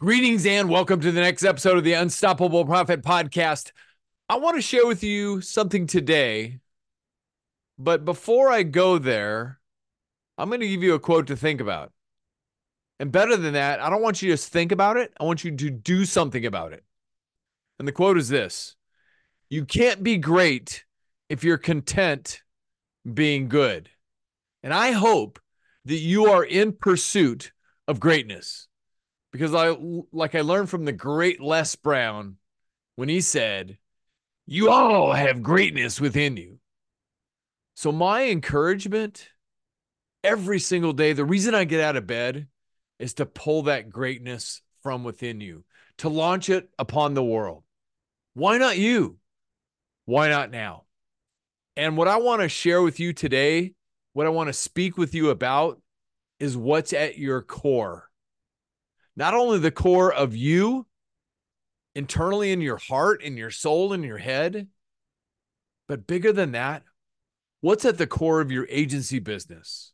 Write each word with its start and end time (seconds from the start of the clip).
Greetings 0.00 0.46
and 0.46 0.70
welcome 0.70 0.98
to 1.02 1.12
the 1.12 1.20
next 1.20 1.44
episode 1.44 1.76
of 1.76 1.84
the 1.84 1.92
Unstoppable 1.92 2.64
Profit 2.64 3.02
Podcast. 3.02 3.72
I 4.30 4.38
want 4.38 4.56
to 4.56 4.62
share 4.62 4.86
with 4.86 5.04
you 5.04 5.42
something 5.42 5.86
today, 5.86 6.60
but 7.78 8.06
before 8.06 8.50
I 8.50 8.62
go 8.62 8.96
there, 8.96 9.60
I'm 10.38 10.48
going 10.48 10.62
to 10.62 10.68
give 10.68 10.82
you 10.82 10.94
a 10.94 10.98
quote 10.98 11.26
to 11.26 11.36
think 11.36 11.60
about. 11.60 11.92
And 12.98 13.12
better 13.12 13.36
than 13.36 13.52
that, 13.52 13.80
I 13.80 13.90
don't 13.90 14.00
want 14.00 14.22
you 14.22 14.30
to 14.30 14.32
just 14.36 14.50
think 14.50 14.72
about 14.72 14.96
it, 14.96 15.12
I 15.20 15.24
want 15.24 15.44
you 15.44 15.54
to 15.54 15.70
do 15.70 16.06
something 16.06 16.46
about 16.46 16.72
it. 16.72 16.82
And 17.78 17.86
the 17.86 17.92
quote 17.92 18.16
is 18.16 18.30
this 18.30 18.76
You 19.50 19.66
can't 19.66 20.02
be 20.02 20.16
great 20.16 20.86
if 21.28 21.44
you're 21.44 21.58
content 21.58 22.40
being 23.04 23.50
good. 23.50 23.90
And 24.62 24.72
I 24.72 24.92
hope 24.92 25.38
that 25.84 25.98
you 25.98 26.30
are 26.30 26.42
in 26.42 26.72
pursuit 26.72 27.52
of 27.86 28.00
greatness 28.00 28.66
because 29.32 29.54
I 29.54 29.76
like 30.12 30.34
I 30.34 30.40
learned 30.40 30.70
from 30.70 30.84
the 30.84 30.92
great 30.92 31.40
Les 31.40 31.76
Brown 31.76 32.36
when 32.96 33.08
he 33.08 33.20
said, 33.20 33.78
"You 34.46 34.70
all 34.70 35.12
have 35.12 35.42
greatness 35.42 36.00
within 36.00 36.36
you." 36.36 36.58
So 37.74 37.92
my 37.92 38.24
encouragement 38.24 39.28
every 40.22 40.58
single 40.58 40.92
day, 40.92 41.12
the 41.12 41.24
reason 41.24 41.54
I 41.54 41.64
get 41.64 41.80
out 41.80 41.96
of 41.96 42.06
bed 42.06 42.48
is 42.98 43.14
to 43.14 43.26
pull 43.26 43.62
that 43.64 43.88
greatness 43.88 44.60
from 44.82 45.04
within 45.04 45.40
you, 45.40 45.64
to 45.98 46.08
launch 46.08 46.50
it 46.50 46.68
upon 46.78 47.14
the 47.14 47.24
world. 47.24 47.64
Why 48.34 48.58
not 48.58 48.78
you? 48.78 49.18
Why 50.04 50.28
not 50.28 50.50
now? 50.50 50.84
And 51.76 51.96
what 51.96 52.08
I 52.08 52.18
want 52.18 52.42
to 52.42 52.48
share 52.48 52.82
with 52.82 53.00
you 53.00 53.12
today, 53.12 53.74
what 54.12 54.26
I 54.26 54.30
want 54.30 54.48
to 54.48 54.52
speak 54.52 54.98
with 54.98 55.14
you 55.14 55.30
about 55.30 55.80
is 56.38 56.56
what's 56.56 56.92
at 56.92 57.16
your 57.16 57.42
core 57.42 58.09
not 59.20 59.34
only 59.34 59.58
the 59.58 59.70
core 59.70 60.10
of 60.10 60.34
you 60.34 60.86
internally 61.94 62.52
in 62.52 62.62
your 62.62 62.78
heart, 62.78 63.22
in 63.22 63.36
your 63.36 63.50
soul, 63.50 63.92
in 63.92 64.02
your 64.02 64.16
head, 64.16 64.66
but 65.86 66.06
bigger 66.06 66.32
than 66.32 66.52
that, 66.52 66.84
what's 67.60 67.84
at 67.84 67.98
the 67.98 68.06
core 68.06 68.40
of 68.40 68.50
your 68.50 68.66
agency 68.70 69.18
business? 69.18 69.92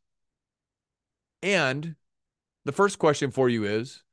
And 1.43 1.97
the 2.65 2.71
first 2.71 3.01
question 3.01 3.33
for 3.33 3.49
you 3.49 3.65
is 3.65 4.05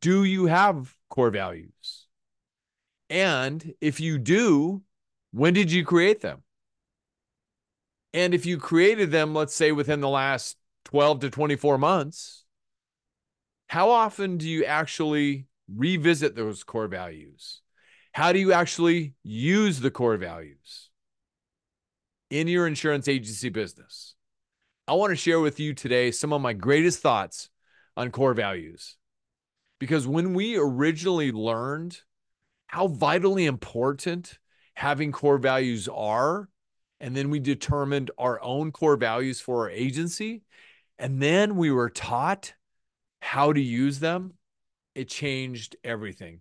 Do 0.00 0.24
you 0.24 0.46
have 0.46 0.92
core 1.08 1.30
values? 1.30 2.08
And 3.08 3.74
if 3.80 4.00
you 4.00 4.18
do, 4.18 4.82
when 5.30 5.54
did 5.54 5.70
you 5.70 5.84
create 5.84 6.20
them? 6.20 6.42
And 8.12 8.34
if 8.34 8.44
you 8.44 8.58
created 8.58 9.12
them, 9.12 9.34
let's 9.36 9.54
say 9.54 9.70
within 9.70 10.00
the 10.00 10.08
last 10.08 10.56
12 10.86 11.20
to 11.20 11.30
24 11.30 11.78
months, 11.78 12.41
how 13.72 13.88
often 13.88 14.36
do 14.36 14.46
you 14.46 14.66
actually 14.66 15.46
revisit 15.74 16.36
those 16.36 16.62
core 16.62 16.88
values? 16.88 17.62
How 18.12 18.30
do 18.30 18.38
you 18.38 18.52
actually 18.52 19.14
use 19.22 19.80
the 19.80 19.90
core 19.90 20.18
values 20.18 20.90
in 22.28 22.48
your 22.48 22.66
insurance 22.66 23.08
agency 23.08 23.48
business? 23.48 24.14
I 24.86 24.92
want 24.92 25.08
to 25.08 25.16
share 25.16 25.40
with 25.40 25.58
you 25.58 25.72
today 25.72 26.10
some 26.10 26.34
of 26.34 26.42
my 26.42 26.52
greatest 26.52 27.00
thoughts 27.00 27.48
on 27.96 28.10
core 28.10 28.34
values. 28.34 28.98
Because 29.80 30.06
when 30.06 30.34
we 30.34 30.58
originally 30.58 31.32
learned 31.32 31.98
how 32.66 32.88
vitally 32.88 33.46
important 33.46 34.38
having 34.74 35.12
core 35.12 35.38
values 35.38 35.88
are, 35.88 36.50
and 37.00 37.16
then 37.16 37.30
we 37.30 37.40
determined 37.40 38.10
our 38.18 38.38
own 38.42 38.70
core 38.70 38.98
values 38.98 39.40
for 39.40 39.62
our 39.62 39.70
agency, 39.70 40.42
and 40.98 41.22
then 41.22 41.56
we 41.56 41.70
were 41.70 41.88
taught 41.88 42.52
how 43.22 43.52
to 43.52 43.60
use 43.60 44.00
them, 44.00 44.32
it 44.96 45.08
changed 45.08 45.76
everything. 45.84 46.40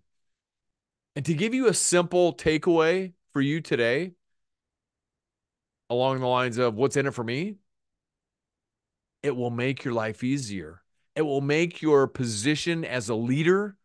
And 1.15 1.23
to 1.25 1.35
give 1.35 1.53
you 1.53 1.67
a 1.67 1.73
simple 1.75 2.33
takeaway 2.33 3.13
for 3.31 3.39
you 3.39 3.61
today, 3.61 4.13
along 5.91 6.19
the 6.19 6.27
lines 6.27 6.57
of 6.57 6.73
what's 6.73 6.97
in 6.97 7.05
it 7.05 7.13
for 7.13 7.23
me, 7.23 7.57
it 9.21 9.35
will 9.35 9.51
make 9.51 9.83
your 9.83 9.93
life 9.93 10.23
easier. 10.23 10.81
It 11.15 11.21
will 11.21 11.39
make 11.39 11.83
your 11.83 12.07
position 12.07 12.83
as 12.83 13.09
a 13.09 13.15
leader 13.15 13.77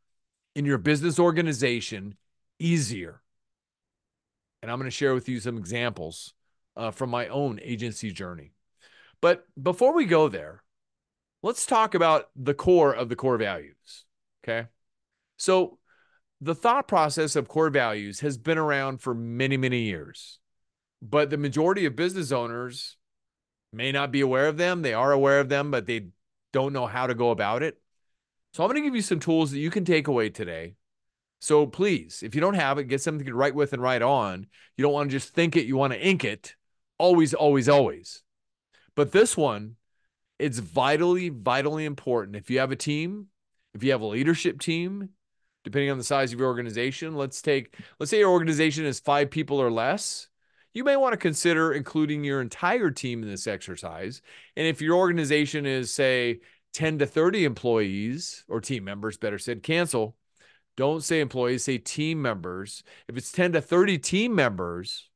in 0.55 0.65
your 0.65 0.79
business 0.79 1.19
organization 1.19 2.17
easier. 2.59 3.21
And 4.62 4.71
I'm 4.71 4.79
going 4.79 4.87
to 4.87 4.91
share 4.91 5.12
with 5.12 5.29
you 5.29 5.39
some 5.39 5.59
examples 5.59 6.33
uh, 6.79 6.93
from 6.93 7.11
my 7.11 7.29
own 7.29 7.61
agency 7.62 8.11
journey. 8.11 8.53
But 9.21 9.45
before 9.62 9.95
we 9.95 10.06
go 10.06 10.29
there, 10.29 10.62
let's 11.43 11.67
talk 11.67 11.95
about 11.95 12.31
the 12.35 12.55
core 12.55 12.93
of 12.93 13.09
the 13.09 13.17
core 13.17 13.39
values. 13.39 14.05
Okay. 14.43 14.69
So, 15.37 15.79
the 16.41 16.55
thought 16.55 16.87
process 16.87 17.35
of 17.35 17.49
core 17.49 17.71
values 17.71 18.21
has 18.21 18.37
been 18.37 18.59
around 18.59 19.01
for 19.01 19.15
many, 19.15 19.57
many 19.57 19.83
years, 19.83 20.39
but 21.01 21.31
the 21.31 21.39
majority 21.39 21.87
of 21.87 21.97
business 21.97 22.31
owners 22.31 22.99
may 23.73 23.91
not 23.91 24.13
be 24.13 24.21
aware 24.21 24.47
of 24.49 24.59
them. 24.59 24.83
They 24.83 24.93
are 24.93 25.13
aware 25.13 25.41
of 25.41 25.49
them, 25.49 25.71
but 25.71 25.87
they 25.87 26.09
don't 26.53 26.75
know 26.75 26.87
how 26.87 27.07
to 27.07 27.15
go 27.15 27.31
about 27.31 27.63
it. 27.63 27.81
So, 28.53 28.63
I'm 28.63 28.71
going 28.71 28.83
to 28.83 28.87
give 28.87 28.97
you 28.97 29.03
some 29.03 29.21
tools 29.21 29.51
that 29.51 29.59
you 29.59 29.71
can 29.71 29.85
take 29.85 30.09
away 30.09 30.31
today. 30.31 30.77
So, 31.41 31.67
please, 31.67 32.23
if 32.23 32.35
you 32.35 32.41
don't 32.41 32.55
have 32.55 32.79
it, 32.79 32.85
get 32.85 33.03
something 33.03 33.27
to 33.27 33.35
write 33.35 33.55
with 33.55 33.73
and 33.73 33.83
write 33.83 34.03
on. 34.03 34.47
You 34.77 34.83
don't 34.83 34.93
want 34.93 35.11
to 35.11 35.17
just 35.17 35.35
think 35.35 35.57
it, 35.57 35.67
you 35.67 35.77
want 35.77 35.93
to 35.93 36.01
ink 36.01 36.25
it. 36.25 36.55
Always, 36.99 37.35
always, 37.35 37.69
always. 37.69 38.23
But 38.95 39.13
this 39.13 39.37
one 39.37 39.77
it's 40.39 40.59
vitally, 40.59 41.29
vitally 41.29 41.85
important. 41.85 42.37
If 42.37 42.51
you 42.51 42.59
have 42.59 42.73
a 42.73 42.77
team, 42.77 43.29
if 43.75 43.83
you 43.83 43.93
have 43.93 44.01
a 44.01 44.07
leadership 44.07 44.61
team, 44.61 45.11
depending 45.65 45.91
on 45.91 45.99
the 45.99 46.05
size 46.05 46.33
of 46.33 46.39
your 46.39 46.49
organization, 46.49 47.17
let's 47.17 47.43
take, 47.43 47.77
let's 47.99 48.11
say 48.11 48.19
your 48.19 48.31
organization 48.31 48.85
is 48.85 49.01
five 49.01 49.31
people 49.31 49.61
or 49.61 49.71
less. 49.71 50.29
You 50.75 50.85
may 50.85 50.97
want 50.97 51.15
to 51.15 51.19
consider 51.19 51.73
including 51.73 52.23
your 52.23 52.43
entire 52.43 52.91
team 52.91 53.23
in 53.23 53.29
this 53.29 53.47
exercise. 53.47 54.21
And 54.57 54.67
if 54.67 54.83
your 54.83 54.97
organization 54.97 55.65
is, 55.65 55.93
say, 55.93 56.41
10 56.75 56.99
to 56.99 57.07
30 57.07 57.47
employees 57.47 58.45
or 58.49 58.61
team 58.61 58.85
members, 58.85 59.17
better 59.17 59.39
said, 59.39 59.63
cancel. 59.63 60.17
Don't 60.77 61.03
say 61.03 61.21
employees, 61.21 61.65
say 61.65 61.79
team 61.79 62.21
members. 62.21 62.83
If 63.09 63.17
it's 63.17 63.33
10 63.33 63.53
to 63.53 63.63
30 63.63 63.97
team 63.97 64.35
members, 64.35 65.09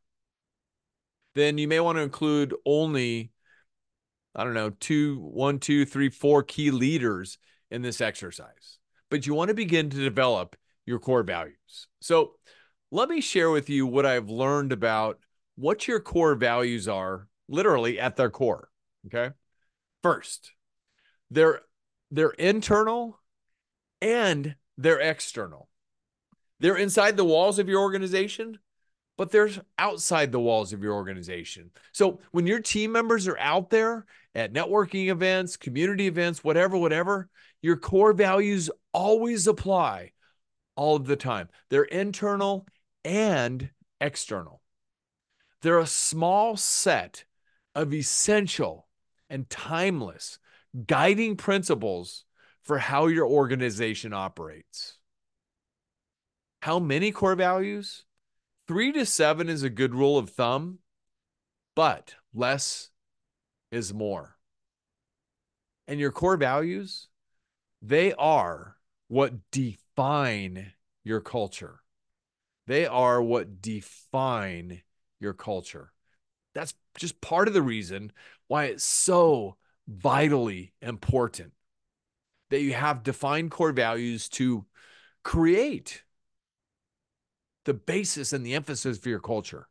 then 1.34 1.58
you 1.58 1.68
may 1.68 1.78
want 1.78 1.98
to 1.98 2.02
include 2.02 2.54
only 2.64 3.30
I 4.34 4.44
don't 4.44 4.54
know, 4.54 4.70
two, 4.70 5.18
one, 5.18 5.58
two, 5.58 5.84
three, 5.84 6.08
four 6.08 6.42
key 6.42 6.70
leaders 6.70 7.38
in 7.70 7.82
this 7.82 8.00
exercise. 8.00 8.78
But 9.10 9.26
you 9.26 9.34
want 9.34 9.48
to 9.48 9.54
begin 9.54 9.90
to 9.90 9.96
develop 9.96 10.56
your 10.86 10.98
core 10.98 11.22
values. 11.22 11.88
So 12.00 12.32
let 12.90 13.08
me 13.08 13.20
share 13.20 13.50
with 13.50 13.68
you 13.68 13.86
what 13.86 14.06
I've 14.06 14.28
learned 14.28 14.72
about 14.72 15.18
what 15.56 15.86
your 15.86 16.00
core 16.00 16.34
values 16.34 16.88
are, 16.88 17.28
literally 17.48 17.98
at 18.00 18.16
their 18.16 18.30
core. 18.30 18.70
Okay. 19.06 19.34
First, 20.02 20.52
they're 21.30 21.60
they're 22.10 22.30
internal 22.30 23.20
and 24.00 24.56
they're 24.76 25.00
external. 25.00 25.68
They're 26.58 26.76
inside 26.76 27.16
the 27.16 27.24
walls 27.24 27.58
of 27.58 27.68
your 27.68 27.80
organization, 27.80 28.58
but 29.20 29.30
there's 29.30 29.60
outside 29.78 30.32
the 30.32 30.40
walls 30.40 30.72
of 30.72 30.82
your 30.82 30.94
organization. 30.94 31.70
So 31.92 32.20
when 32.30 32.46
your 32.46 32.58
team 32.58 32.90
members 32.90 33.28
are 33.28 33.36
out 33.38 33.68
there 33.68 34.06
at 34.34 34.54
networking 34.54 35.10
events, 35.10 35.58
community 35.58 36.06
events, 36.06 36.42
whatever, 36.42 36.78
whatever, 36.78 37.28
your 37.60 37.76
core 37.76 38.14
values 38.14 38.70
always 38.94 39.46
apply 39.46 40.12
all 40.74 40.96
of 40.96 41.04
the 41.04 41.16
time. 41.16 41.50
They're 41.68 41.82
internal 41.82 42.66
and 43.04 43.68
external. 44.00 44.62
They're 45.60 45.80
a 45.80 45.86
small 45.86 46.56
set 46.56 47.24
of 47.74 47.92
essential 47.92 48.88
and 49.28 49.50
timeless 49.50 50.38
guiding 50.86 51.36
principles 51.36 52.24
for 52.62 52.78
how 52.78 53.08
your 53.08 53.26
organization 53.26 54.14
operates. 54.14 54.96
How 56.62 56.78
many 56.78 57.12
core 57.12 57.34
values? 57.34 58.06
Three 58.70 58.92
to 58.92 59.04
seven 59.04 59.48
is 59.48 59.64
a 59.64 59.68
good 59.68 59.96
rule 59.96 60.16
of 60.16 60.30
thumb, 60.30 60.78
but 61.74 62.14
less 62.32 62.90
is 63.72 63.92
more. 63.92 64.36
And 65.88 65.98
your 65.98 66.12
core 66.12 66.36
values, 66.36 67.08
they 67.82 68.12
are 68.12 68.76
what 69.08 69.50
define 69.50 70.70
your 71.02 71.20
culture. 71.20 71.80
They 72.68 72.86
are 72.86 73.20
what 73.20 73.60
define 73.60 74.82
your 75.18 75.32
culture. 75.34 75.90
That's 76.54 76.72
just 76.96 77.20
part 77.20 77.48
of 77.48 77.54
the 77.54 77.62
reason 77.62 78.12
why 78.46 78.66
it's 78.66 78.84
so 78.84 79.56
vitally 79.88 80.74
important 80.80 81.54
that 82.50 82.60
you 82.60 82.74
have 82.74 83.02
defined 83.02 83.50
core 83.50 83.72
values 83.72 84.28
to 84.28 84.64
create 85.24 86.04
the 87.70 87.74
basis 87.74 88.32
and 88.32 88.44
the 88.44 88.54
emphasis 88.54 88.98
for 88.98 89.10
your 89.10 89.20
culture. 89.20 89.68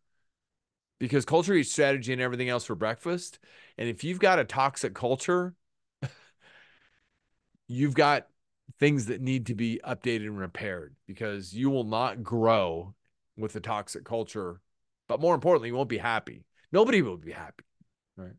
Because 1.02 1.26
culture 1.26 1.54
eats 1.54 1.74
strategy 1.74 2.14
and 2.14 2.22
everything 2.22 2.48
else 2.48 2.64
for 2.64 2.74
breakfast. 2.74 3.40
And 3.78 3.90
if 3.90 4.06
you've 4.06 4.22
got 4.22 4.40
a 4.40 4.46
toxic 4.46 4.96
culture, 4.96 5.54
you've 7.68 7.96
got 7.96 8.28
things 8.80 9.08
that 9.08 9.20
need 9.20 9.48
to 9.48 9.54
be 9.54 9.82
updated 9.86 10.28
and 10.28 10.40
repaired 10.40 10.96
because 11.08 11.54
you 11.54 11.70
will 11.70 11.84
not 11.84 12.24
grow 12.24 12.96
with 13.36 13.54
a 13.58 13.60
toxic 13.60 14.06
culture. 14.06 14.62
But 15.10 15.20
more 15.20 15.36
importantly, 15.36 15.68
you 15.68 15.76
won't 15.76 15.90
be 15.90 15.98
happy. 15.98 16.46
Nobody 16.72 17.02
will 17.02 17.18
be 17.18 17.34
happy. 17.34 17.66
Right. 18.16 18.38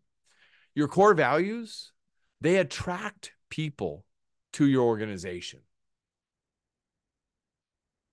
Your 0.74 0.88
core 0.88 1.12
values, 1.12 1.92
they 2.40 2.56
attract 2.56 3.32
people 3.50 4.06
to 4.54 4.66
your 4.66 4.86
organization. 4.86 5.60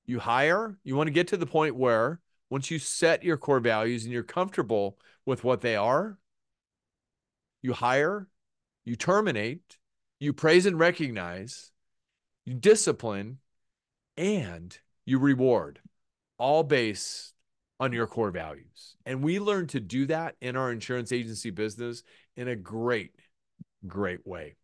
You 0.07 0.19
hire, 0.19 0.77
you 0.83 0.95
want 0.95 1.07
to 1.07 1.13
get 1.13 1.27
to 1.29 1.37
the 1.37 1.45
point 1.45 1.75
where 1.75 2.21
once 2.49 2.71
you 2.71 2.79
set 2.79 3.23
your 3.23 3.37
core 3.37 3.59
values 3.59 4.05
and 4.05 4.13
you're 4.13 4.23
comfortable 4.23 4.97
with 5.25 5.43
what 5.43 5.61
they 5.61 5.75
are, 5.75 6.17
you 7.61 7.73
hire, 7.73 8.27
you 8.85 8.95
terminate, 8.95 9.77
you 10.19 10.31
praise 10.31 10.65
and 10.65 10.79
recognize, 10.79 11.71
you 12.45 12.53
discipline, 12.53 13.39
and 14.15 14.79
you 15.05 15.19
reward, 15.19 15.79
all 16.37 16.63
based 16.63 17.33
on 17.79 17.91
your 17.91 18.07
core 18.07 18.31
values. 18.31 18.95
And 19.05 19.21
we 19.21 19.39
learn 19.39 19.67
to 19.67 19.79
do 19.79 20.05
that 20.07 20.35
in 20.41 20.55
our 20.55 20.71
insurance 20.71 21.11
agency 21.11 21.49
business 21.49 22.03
in 22.35 22.47
a 22.47 22.55
great, 22.55 23.13
great 23.85 24.25
way. 24.25 24.55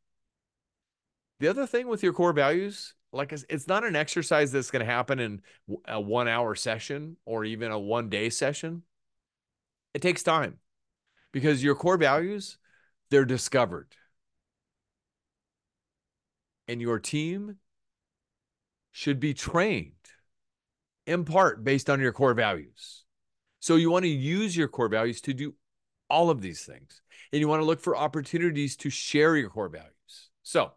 The 1.40 1.50
other 1.50 1.68
thing 1.68 1.88
with 1.88 2.02
your 2.02 2.14
core 2.14 2.34
values, 2.34 2.96
like 3.14 3.32
it's 3.32 3.68
not 3.68 3.86
an 3.86 3.96
exercise 3.96 4.52
that's 4.52 4.72
going 4.72 4.86
to 4.86 4.92
happen 4.92 5.20
in 5.20 5.42
a 5.88 6.02
one 6.02 6.28
hour 6.28 6.56
session 6.56 7.18
or 7.26 7.46
even 7.46 7.72
a 7.72 7.80
one 7.80 8.10
day 8.10 8.30
session. 8.30 8.84
It 9.94 10.02
takes 10.02 10.24
time 10.24 10.58
because 11.32 11.64
your 11.64 11.76
core 11.76 11.98
values, 11.98 12.58
they're 13.10 13.26
discovered. 13.26 13.96
And 16.68 16.82
your 16.82 17.00
team 17.00 17.58
should 18.92 19.20
be 19.20 19.34
trained 19.34 19.92
in 21.06 21.26
part 21.26 21.64
based 21.64 21.90
on 21.90 22.00
your 22.00 22.14
core 22.14 22.34
values. 22.34 23.04
So 23.60 23.76
you 23.76 23.92
want 23.92 24.04
to 24.04 24.10
use 24.10 24.58
your 24.58 24.68
core 24.68 24.90
values 24.90 25.22
to 25.22 25.34
do 25.34 25.56
all 26.10 26.30
of 26.30 26.42
these 26.42 26.64
things. 26.64 27.02
And 27.32 27.40
you 27.40 27.48
want 27.48 27.62
to 27.62 27.66
look 27.66 27.82
for 27.82 27.98
opportunities 27.98 28.76
to 28.78 28.90
share 28.90 29.36
your 29.36 29.50
core 29.50 29.70
values. 29.70 30.30
So, 30.44 30.74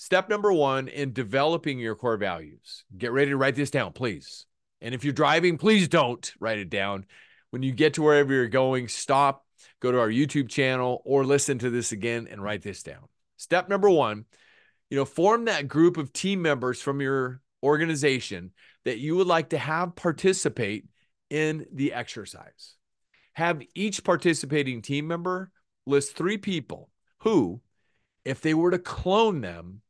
Step 0.00 0.28
number 0.28 0.52
one 0.52 0.86
in 0.86 1.12
developing 1.12 1.80
your 1.80 1.96
core 1.96 2.16
values. 2.16 2.84
Get 2.96 3.10
ready 3.10 3.32
to 3.32 3.36
write 3.36 3.56
this 3.56 3.72
down, 3.72 3.92
please. 3.92 4.46
And 4.80 4.94
if 4.94 5.02
you're 5.02 5.12
driving, 5.12 5.58
please 5.58 5.88
don't 5.88 6.32
write 6.38 6.58
it 6.58 6.70
down. 6.70 7.04
When 7.50 7.64
you 7.64 7.72
get 7.72 7.94
to 7.94 8.02
wherever 8.02 8.32
you're 8.32 8.46
going, 8.46 8.86
stop, 8.86 9.44
go 9.80 9.90
to 9.90 9.98
our 9.98 10.08
YouTube 10.08 10.48
channel, 10.48 11.02
or 11.04 11.24
listen 11.24 11.58
to 11.58 11.70
this 11.70 11.90
again 11.90 12.28
and 12.30 12.40
write 12.40 12.62
this 12.62 12.84
down. 12.84 13.08
Step 13.38 13.68
number 13.68 13.90
one, 13.90 14.24
you 14.88 14.96
know, 14.96 15.04
form 15.04 15.46
that 15.46 15.66
group 15.66 15.96
of 15.96 16.12
team 16.12 16.42
members 16.42 16.80
from 16.80 17.00
your 17.00 17.40
organization 17.60 18.52
that 18.84 18.98
you 18.98 19.16
would 19.16 19.26
like 19.26 19.48
to 19.48 19.58
have 19.58 19.96
participate 19.96 20.84
in 21.28 21.66
the 21.72 21.92
exercise. 21.92 22.76
Have 23.32 23.62
each 23.74 24.04
participating 24.04 24.80
team 24.80 25.08
member 25.08 25.50
list 25.86 26.14
three 26.14 26.38
people 26.38 26.88
who, 27.18 27.60
if 28.24 28.40
they 28.40 28.54
were 28.54 28.70
to 28.70 28.78
clone 28.78 29.40
them, 29.40 29.82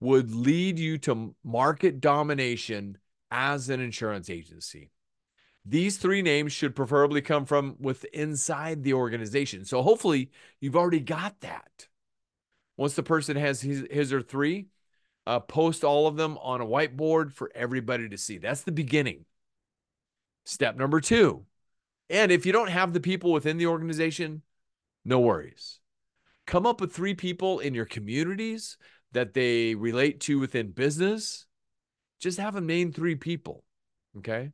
would 0.00 0.34
lead 0.34 0.78
you 0.78 0.98
to 0.98 1.34
market 1.44 2.00
domination 2.00 2.98
as 3.30 3.68
an 3.68 3.80
insurance 3.80 4.30
agency. 4.30 4.90
These 5.64 5.98
three 5.98 6.22
names 6.22 6.52
should 6.52 6.74
preferably 6.74 7.20
come 7.20 7.44
from 7.44 7.76
with 7.78 8.04
inside 8.06 8.82
the 8.82 8.94
organization. 8.94 9.64
So 9.64 9.82
hopefully 9.82 10.30
you've 10.60 10.76
already 10.76 11.00
got 11.00 11.40
that. 11.40 11.88
Once 12.76 12.94
the 12.94 13.02
person 13.02 13.36
has 13.36 13.60
his, 13.60 13.86
his 13.90 14.12
or 14.12 14.22
three, 14.22 14.68
uh, 15.26 15.38
post 15.38 15.84
all 15.84 16.06
of 16.06 16.16
them 16.16 16.38
on 16.38 16.62
a 16.62 16.66
whiteboard 16.66 17.30
for 17.30 17.52
everybody 17.54 18.08
to 18.08 18.16
see. 18.16 18.38
That's 18.38 18.62
the 18.62 18.72
beginning. 18.72 19.26
Step 20.46 20.76
number 20.76 21.00
two. 21.00 21.44
And 22.08 22.32
if 22.32 22.46
you 22.46 22.52
don't 22.52 22.70
have 22.70 22.92
the 22.92 23.00
people 23.00 23.30
within 23.30 23.58
the 23.58 23.66
organization, 23.66 24.42
no 25.04 25.20
worries. 25.20 25.78
Come 26.46 26.66
up 26.66 26.80
with 26.80 26.92
three 26.92 27.14
people 27.14 27.60
in 27.60 27.74
your 27.74 27.84
communities 27.84 28.78
that 29.12 29.34
they 29.34 29.74
relate 29.74 30.20
to 30.20 30.38
within 30.38 30.70
business, 30.70 31.46
just 32.20 32.38
have 32.38 32.54
them 32.54 32.66
name 32.66 32.92
three 32.92 33.14
people. 33.14 33.64
Okay. 34.18 34.50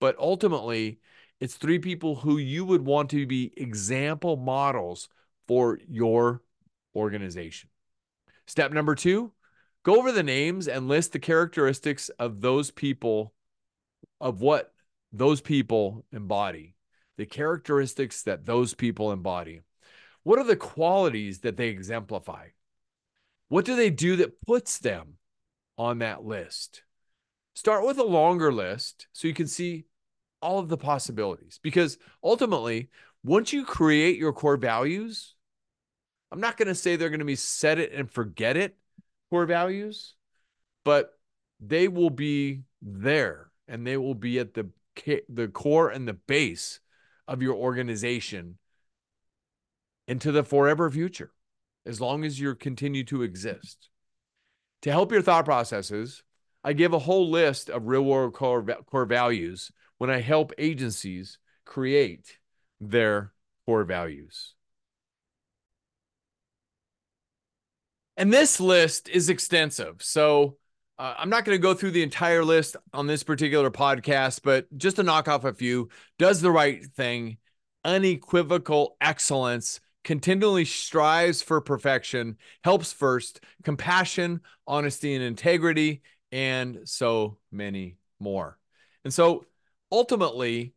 But 0.00 0.16
ultimately, 0.18 1.00
it's 1.40 1.54
three 1.54 1.78
people 1.78 2.16
who 2.16 2.38
you 2.38 2.64
would 2.64 2.84
want 2.84 3.10
to 3.10 3.26
be 3.26 3.52
example 3.56 4.36
models 4.36 5.08
for 5.48 5.78
your 5.88 6.42
organization. 6.94 7.68
Step 8.46 8.72
number 8.72 8.94
two 8.94 9.32
go 9.84 9.96
over 9.96 10.12
the 10.12 10.22
names 10.22 10.68
and 10.68 10.86
list 10.86 11.12
the 11.12 11.18
characteristics 11.18 12.08
of 12.10 12.40
those 12.40 12.70
people, 12.70 13.34
of 14.20 14.40
what 14.40 14.72
those 15.12 15.40
people 15.40 16.04
embody, 16.12 16.74
the 17.16 17.26
characteristics 17.26 18.22
that 18.22 18.46
those 18.46 18.74
people 18.74 19.12
embody. 19.12 19.60
What 20.22 20.38
are 20.38 20.44
the 20.44 20.56
qualities 20.56 21.40
that 21.40 21.56
they 21.56 21.68
exemplify? 21.68 22.48
What 23.52 23.66
do 23.66 23.76
they 23.76 23.90
do 23.90 24.16
that 24.16 24.40
puts 24.46 24.78
them 24.78 25.18
on 25.76 25.98
that 25.98 26.24
list? 26.24 26.84
Start 27.54 27.84
with 27.84 27.98
a 27.98 28.02
longer 28.02 28.50
list 28.50 29.08
so 29.12 29.28
you 29.28 29.34
can 29.34 29.46
see 29.46 29.84
all 30.40 30.58
of 30.58 30.70
the 30.70 30.78
possibilities. 30.78 31.60
Because 31.62 31.98
ultimately, 32.24 32.88
once 33.22 33.52
you 33.52 33.66
create 33.66 34.16
your 34.16 34.32
core 34.32 34.56
values, 34.56 35.34
I'm 36.30 36.40
not 36.40 36.56
going 36.56 36.68
to 36.68 36.74
say 36.74 36.96
they're 36.96 37.10
going 37.10 37.18
to 37.18 37.26
be 37.26 37.36
set 37.36 37.78
it 37.78 37.92
and 37.92 38.10
forget 38.10 38.56
it 38.56 38.74
core 39.28 39.44
values, 39.44 40.14
but 40.82 41.10
they 41.60 41.88
will 41.88 42.08
be 42.08 42.62
there 42.80 43.50
and 43.68 43.86
they 43.86 43.98
will 43.98 44.14
be 44.14 44.38
at 44.38 44.54
the 44.54 44.70
the 45.28 45.48
core 45.48 45.90
and 45.90 46.08
the 46.08 46.14
base 46.14 46.80
of 47.28 47.42
your 47.42 47.56
organization 47.56 48.56
into 50.08 50.32
the 50.32 50.42
forever 50.42 50.90
future 50.90 51.32
as 51.86 52.00
long 52.00 52.24
as 52.24 52.38
you 52.38 52.54
continue 52.54 53.04
to 53.04 53.22
exist. 53.22 53.88
To 54.82 54.90
help 54.90 55.12
your 55.12 55.22
thought 55.22 55.44
processes, 55.44 56.22
I 56.64 56.72
give 56.72 56.92
a 56.92 56.98
whole 56.98 57.30
list 57.30 57.70
of 57.70 57.86
real 57.86 58.02
world 58.02 58.34
core, 58.34 58.62
core 58.62 59.04
values 59.04 59.72
when 59.98 60.10
I 60.10 60.20
help 60.20 60.52
agencies 60.58 61.38
create 61.64 62.38
their 62.80 63.32
core 63.66 63.84
values. 63.84 64.54
And 68.16 68.32
this 68.32 68.60
list 68.60 69.08
is 69.08 69.28
extensive. 69.28 70.02
So 70.02 70.56
uh, 70.98 71.14
I'm 71.18 71.30
not 71.30 71.44
going 71.44 71.56
to 71.56 71.62
go 71.62 71.74
through 71.74 71.92
the 71.92 72.02
entire 72.02 72.44
list 72.44 72.76
on 72.92 73.06
this 73.06 73.22
particular 73.22 73.70
podcast, 73.70 74.40
but 74.44 74.66
just 74.76 74.96
to 74.96 75.02
knock 75.02 75.28
off 75.28 75.44
a 75.44 75.54
few 75.54 75.88
does 76.18 76.40
the 76.40 76.50
right 76.50 76.84
thing, 76.84 77.38
unequivocal 77.84 78.96
excellence, 79.00 79.80
continually 80.04 80.64
strives 80.64 81.42
for 81.42 81.60
perfection, 81.60 82.36
helps 82.64 82.92
first, 82.92 83.40
compassion, 83.62 84.40
honesty, 84.66 85.14
and 85.14 85.24
integrity, 85.24 86.02
and 86.30 86.80
so 86.84 87.38
many 87.50 87.96
more. 88.18 88.58
And 89.04 89.12
so 89.12 89.44
ultimately, 89.90 90.74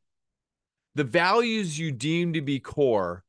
the 0.95 1.03
values 1.03 1.77
you 1.77 1.91
deem 1.91 2.33
to 2.33 2.41
be 2.41 2.59
core, 2.59 3.23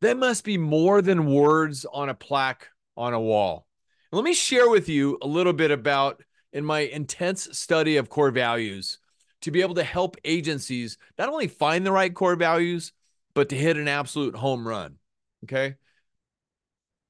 that 0.00 0.16
must 0.16 0.44
be 0.44 0.58
more 0.58 1.02
than 1.02 1.32
words 1.32 1.86
on 1.92 2.08
a 2.08 2.14
plaque 2.14 2.68
on 2.96 3.14
a 3.14 3.20
wall. 3.20 3.66
let 4.10 4.24
me 4.24 4.34
share 4.34 4.68
with 4.68 4.88
you 4.88 5.18
a 5.22 5.26
little 5.26 5.52
bit 5.52 5.70
about 5.70 6.22
in 6.52 6.64
my 6.64 6.80
intense 6.80 7.48
study 7.56 7.96
of 7.96 8.10
core 8.10 8.30
values 8.30 8.98
to 9.40 9.50
be 9.50 9.62
able 9.62 9.74
to 9.74 9.82
help 9.82 10.16
agencies 10.24 10.98
not 11.18 11.28
only 11.28 11.48
find 11.48 11.86
the 11.86 11.92
right 11.92 12.14
core 12.14 12.36
values, 12.36 12.92
but 13.34 13.48
to 13.48 13.56
hit 13.56 13.76
an 13.76 13.88
absolute 13.88 14.36
home 14.36 14.66
run. 14.68 14.98
Okay. 15.44 15.76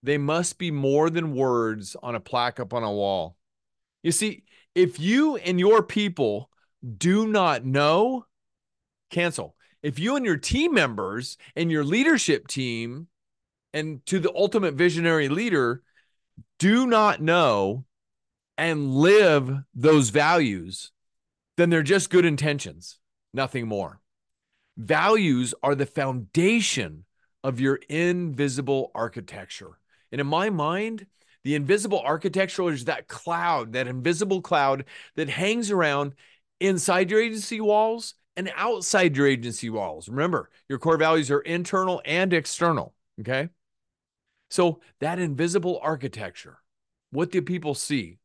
They 0.02 0.18
must 0.18 0.58
be 0.58 0.70
more 0.70 1.10
than 1.10 1.34
words 1.34 1.96
on 2.02 2.14
a 2.14 2.20
plaque 2.20 2.58
up 2.58 2.74
on 2.74 2.82
a 2.82 2.92
wall. 2.92 3.36
You 4.02 4.10
see, 4.10 4.44
if 4.74 4.98
you 4.98 5.36
and 5.36 5.60
your 5.60 5.82
people 5.82 6.50
do 6.98 7.28
not 7.28 7.64
know, 7.64 8.26
cancel. 9.10 9.54
If 9.82 9.98
you 9.98 10.16
and 10.16 10.24
your 10.24 10.36
team 10.36 10.74
members 10.74 11.36
and 11.54 11.70
your 11.70 11.84
leadership 11.84 12.48
team 12.48 13.08
and 13.72 14.04
to 14.06 14.18
the 14.18 14.32
ultimate 14.34 14.74
visionary 14.74 15.28
leader 15.28 15.82
do 16.58 16.86
not 16.86 17.20
know 17.20 17.84
and 18.58 18.94
live 18.94 19.62
those 19.74 20.10
values, 20.10 20.92
then 21.56 21.70
they're 21.70 21.82
just 21.82 22.10
good 22.10 22.24
intentions, 22.24 22.98
nothing 23.32 23.66
more. 23.66 24.00
Values 24.76 25.54
are 25.62 25.74
the 25.74 25.86
foundation 25.86 27.04
of 27.44 27.60
your 27.60 27.76
invisible 27.88 28.90
architecture. 28.94 29.78
And 30.10 30.20
in 30.20 30.26
my 30.26 30.50
mind, 30.50 31.06
the 31.44 31.54
invisible 31.54 32.00
architecture 32.00 32.70
is 32.70 32.84
that 32.84 33.08
cloud, 33.08 33.72
that 33.72 33.88
invisible 33.88 34.40
cloud 34.40 34.84
that 35.16 35.28
hangs 35.28 35.70
around 35.70 36.14
inside 36.60 37.10
your 37.10 37.20
agency 37.20 37.60
walls 37.60 38.14
and 38.36 38.52
outside 38.56 39.16
your 39.16 39.26
agency 39.26 39.68
walls. 39.68 40.08
Remember, 40.08 40.50
your 40.68 40.78
core 40.78 40.96
values 40.96 41.30
are 41.30 41.40
internal 41.40 42.00
and 42.04 42.32
external. 42.32 42.94
Okay. 43.20 43.48
So 44.50 44.80
that 45.00 45.18
invisible 45.18 45.80
architecture, 45.82 46.58
what 47.10 47.30
do 47.30 47.42
people 47.42 47.74
see? 47.74 48.18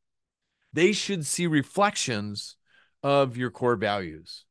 They 0.73 0.91
should 0.91 1.25
see 1.25 1.47
reflections 1.47 2.57
of 3.01 3.37
your 3.37 3.49
core 3.49 3.75
values. 3.75 4.45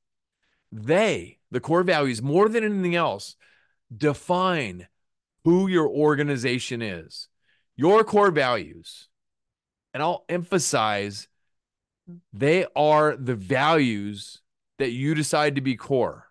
They, 0.72 1.38
the 1.50 1.60
core 1.60 1.82
values, 1.82 2.20
more 2.20 2.48
than 2.48 2.64
anything 2.64 2.96
else, 2.96 3.36
define 3.94 4.88
who 5.44 5.68
your 5.68 5.88
organization 5.88 6.82
is. 6.82 7.28
Your 7.76 8.04
core 8.04 8.30
values, 8.30 9.08
and 9.92 10.02
I'll 10.02 10.24
emphasize, 10.28 11.28
they 12.32 12.66
are 12.74 13.16
the 13.16 13.34
values 13.34 14.40
that 14.78 14.92
you 14.92 15.14
decide 15.14 15.56
to 15.56 15.60
be 15.60 15.76
core. 15.76 16.26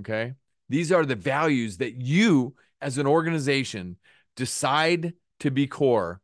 Okay. 0.00 0.34
These 0.68 0.92
are 0.92 1.04
the 1.04 1.14
values 1.14 1.78
that 1.78 2.00
you, 2.00 2.54
as 2.80 2.98
an 2.98 3.06
organization, 3.06 3.96
decide 4.36 5.14
to 5.40 5.50
be 5.50 5.66
core, 5.66 6.20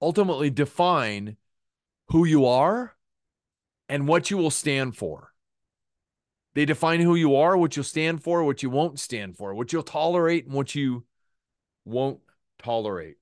ultimately 0.00 0.50
define 0.50 1.36
who 2.08 2.24
you 2.24 2.46
are 2.46 2.96
and 3.88 4.08
what 4.08 4.30
you 4.30 4.36
will 4.36 4.50
stand 4.50 4.96
for. 4.96 5.27
They 6.58 6.64
define 6.64 6.98
who 6.98 7.14
you 7.14 7.36
are, 7.36 7.56
what 7.56 7.76
you'll 7.76 7.84
stand 7.84 8.24
for, 8.24 8.42
what 8.42 8.64
you 8.64 8.68
won't 8.68 8.98
stand 8.98 9.36
for, 9.36 9.54
what 9.54 9.72
you'll 9.72 9.84
tolerate, 9.84 10.44
and 10.46 10.54
what 10.54 10.74
you 10.74 11.04
won't 11.84 12.18
tolerate. 12.58 13.18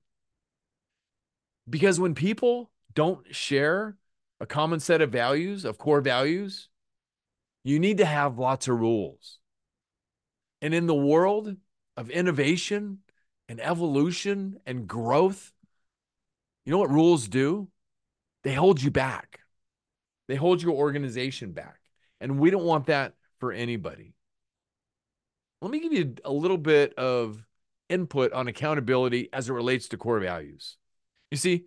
Because 1.69 1.99
when 1.99 2.15
people 2.15 2.71
don't 2.95 3.23
share 3.35 3.95
a 4.39 4.47
common 4.47 4.79
set 4.79 5.03
of 5.03 5.11
values, 5.11 5.65
of 5.65 5.77
core 5.77 6.01
values, 6.01 6.69
you 7.63 7.77
need 7.77 7.99
to 7.99 8.05
have 8.05 8.39
lots 8.39 8.67
of 8.67 8.79
rules. 8.79 9.37
And 10.59 10.73
in 10.73 10.87
the 10.87 10.95
world 10.95 11.57
of 11.95 12.09
innovation 12.09 13.01
and 13.47 13.61
evolution 13.61 14.57
and 14.65 14.87
growth, 14.87 15.53
you 16.65 16.71
know 16.71 16.79
what 16.79 16.89
rules 16.89 17.27
do? 17.27 17.67
They 18.43 18.55
hold 18.55 18.81
you 18.81 18.89
back. 18.89 19.41
They 20.27 20.37
hold 20.37 20.63
your 20.63 20.73
organization 20.73 21.51
back. 21.51 21.77
And 22.19 22.39
we 22.39 22.49
don't 22.49 22.65
want 22.65 22.87
that 22.87 23.13
for 23.39 23.51
anybody. 23.51 24.13
Let 25.61 25.71
me 25.71 25.79
give 25.79 25.93
you 25.93 26.15
a 26.23 26.31
little 26.31 26.57
bit 26.57 26.93
of 26.95 27.43
input 27.89 28.33
on 28.33 28.47
accountability 28.47 29.29
as 29.33 29.49
it 29.49 29.53
relates 29.53 29.87
to 29.89 29.97
core 29.97 30.19
values. 30.19 30.77
You 31.31 31.37
see, 31.37 31.65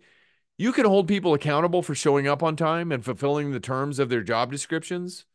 you 0.57 0.71
can 0.71 0.85
hold 0.85 1.07
people 1.07 1.33
accountable 1.33 1.81
for 1.81 1.95
showing 1.95 2.27
up 2.27 2.43
on 2.43 2.55
time 2.55 2.91
and 2.91 3.03
fulfilling 3.03 3.51
the 3.51 3.59
terms 3.59 3.99
of 3.99 4.09
their 4.09 4.21
job 4.21 4.51
descriptions, 4.51 5.25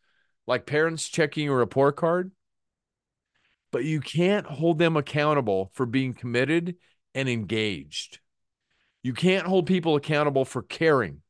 like 0.46 0.66
parents 0.66 1.08
checking 1.08 1.48
a 1.48 1.54
report 1.54 1.96
card, 1.96 2.30
but 3.72 3.84
you 3.84 4.00
can't 4.00 4.46
hold 4.46 4.78
them 4.78 4.96
accountable 4.96 5.70
for 5.74 5.84
being 5.84 6.14
committed 6.14 6.76
and 7.14 7.28
engaged. 7.28 8.20
You 9.02 9.12
can't 9.12 9.46
hold 9.46 9.66
people 9.66 9.96
accountable 9.96 10.44
for 10.44 10.62
caring. 10.62 11.22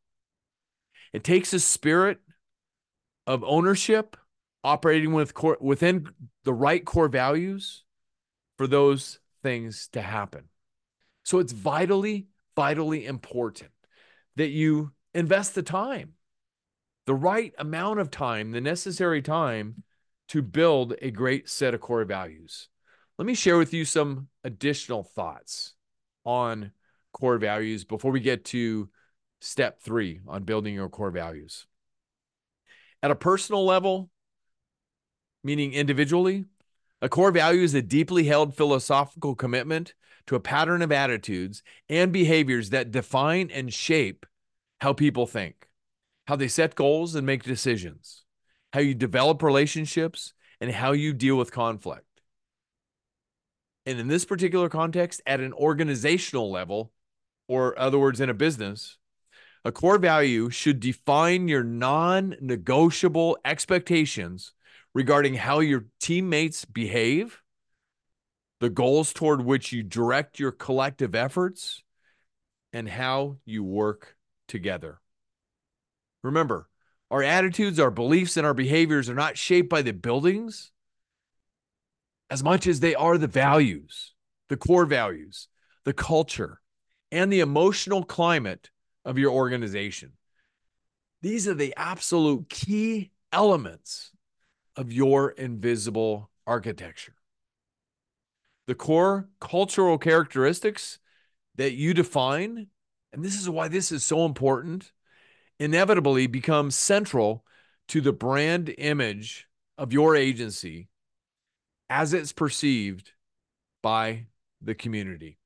It 1.12 1.24
takes 1.24 1.52
a 1.52 1.60
spirit 1.60 2.18
of 3.26 3.42
ownership, 3.44 4.16
operating 4.66 5.12
with 5.12 5.32
core, 5.32 5.56
within 5.60 6.08
the 6.42 6.52
right 6.52 6.84
core 6.84 7.08
values 7.08 7.84
for 8.58 8.66
those 8.66 9.20
things 9.44 9.88
to 9.92 10.02
happen. 10.02 10.48
So 11.22 11.38
it's 11.38 11.52
vitally, 11.52 12.26
vitally 12.56 13.06
important 13.06 13.70
that 14.34 14.48
you 14.48 14.90
invest 15.14 15.54
the 15.54 15.62
time, 15.62 16.14
the 17.06 17.14
right 17.14 17.54
amount 17.58 18.00
of 18.00 18.10
time, 18.10 18.50
the 18.50 18.60
necessary 18.60 19.22
time 19.22 19.84
to 20.28 20.42
build 20.42 20.94
a 21.00 21.12
great 21.12 21.48
set 21.48 21.72
of 21.72 21.80
core 21.80 22.04
values. 22.04 22.68
Let 23.18 23.26
me 23.26 23.34
share 23.34 23.58
with 23.58 23.72
you 23.72 23.84
some 23.84 24.26
additional 24.42 25.04
thoughts 25.04 25.74
on 26.24 26.72
core 27.12 27.38
values 27.38 27.84
before 27.84 28.10
we 28.10 28.18
get 28.18 28.44
to 28.46 28.88
step 29.40 29.80
three 29.80 30.20
on 30.26 30.42
building 30.42 30.74
your 30.74 30.88
core 30.88 31.12
values. 31.12 31.66
At 33.00 33.12
a 33.12 33.14
personal 33.14 33.64
level, 33.64 34.10
meaning 35.46 35.72
individually, 35.72 36.44
a 37.00 37.08
core 37.08 37.30
value 37.30 37.62
is 37.62 37.72
a 37.72 37.80
deeply 37.80 38.24
held 38.24 38.56
philosophical 38.56 39.36
commitment 39.36 39.94
to 40.26 40.34
a 40.34 40.40
pattern 40.40 40.82
of 40.82 40.90
attitudes 40.90 41.62
and 41.88 42.12
behaviors 42.12 42.70
that 42.70 42.90
define 42.90 43.48
and 43.52 43.72
shape 43.72 44.26
how 44.80 44.92
people 44.92 45.24
think, 45.24 45.68
how 46.26 46.34
they 46.34 46.48
set 46.48 46.74
goals 46.74 47.14
and 47.14 47.24
make 47.24 47.44
decisions, 47.44 48.24
how 48.72 48.80
you 48.80 48.92
develop 48.92 49.40
relationships, 49.40 50.34
and 50.60 50.72
how 50.72 50.90
you 50.90 51.12
deal 51.12 51.36
with 51.36 51.52
conflict. 51.52 52.22
And 53.86 54.00
in 54.00 54.08
this 54.08 54.24
particular 54.24 54.68
context, 54.68 55.22
at 55.26 55.38
an 55.38 55.52
organizational 55.52 56.50
level, 56.50 56.90
or 57.46 57.78
other 57.78 58.00
words, 58.00 58.20
in 58.20 58.28
a 58.28 58.34
business, 58.34 58.98
a 59.64 59.70
core 59.70 59.98
value 59.98 60.50
should 60.50 60.80
define 60.80 61.46
your 61.46 61.62
non 61.62 62.34
negotiable 62.40 63.38
expectations 63.44 64.52
regarding 64.96 65.34
how 65.34 65.60
your 65.60 65.84
teammates 66.00 66.64
behave, 66.64 67.42
the 68.60 68.70
goals 68.70 69.12
toward 69.12 69.44
which 69.44 69.70
you 69.70 69.82
direct 69.82 70.40
your 70.40 70.50
collective 70.50 71.14
efforts, 71.14 71.82
and 72.72 72.88
how 72.88 73.36
you 73.44 73.62
work 73.62 74.16
together. 74.48 74.98
Remember, 76.24 76.70
our 77.10 77.22
attitudes, 77.22 77.78
our 77.78 77.90
beliefs, 77.90 78.38
and 78.38 78.46
our 78.46 78.54
behaviors 78.54 79.10
are 79.10 79.14
not 79.14 79.36
shaped 79.36 79.68
by 79.68 79.82
the 79.82 79.92
buildings 79.92 80.72
as 82.30 82.42
much 82.42 82.66
as 82.66 82.80
they 82.80 82.94
are 82.94 83.18
the 83.18 83.26
values, 83.26 84.14
the 84.48 84.56
core 84.56 84.86
values, 84.86 85.48
the 85.84 85.92
culture, 85.92 86.62
and 87.12 87.30
the 87.30 87.40
emotional 87.40 88.02
climate 88.02 88.70
of 89.04 89.18
your 89.18 89.32
organization. 89.32 90.12
These 91.20 91.46
are 91.46 91.54
the 91.54 91.74
absolute 91.76 92.48
key 92.48 93.10
elements 93.30 94.12
of 94.76 94.92
your 94.92 95.30
invisible 95.30 96.30
architecture. 96.46 97.14
The 98.66 98.74
core 98.74 99.28
cultural 99.40 99.98
characteristics 99.98 100.98
that 101.54 101.72
you 101.72 101.94
define, 101.94 102.68
and 103.12 103.24
this 103.24 103.38
is 103.40 103.48
why 103.48 103.68
this 103.68 103.90
is 103.92 104.04
so 104.04 104.24
important, 104.24 104.92
inevitably 105.58 106.26
become 106.26 106.70
central 106.70 107.44
to 107.88 108.00
the 108.00 108.12
brand 108.12 108.74
image 108.78 109.46
of 109.78 109.92
your 109.92 110.16
agency 110.16 110.88
as 111.88 112.12
it's 112.12 112.32
perceived 112.32 113.12
by 113.82 114.26
the 114.60 114.74
community. 114.74 115.38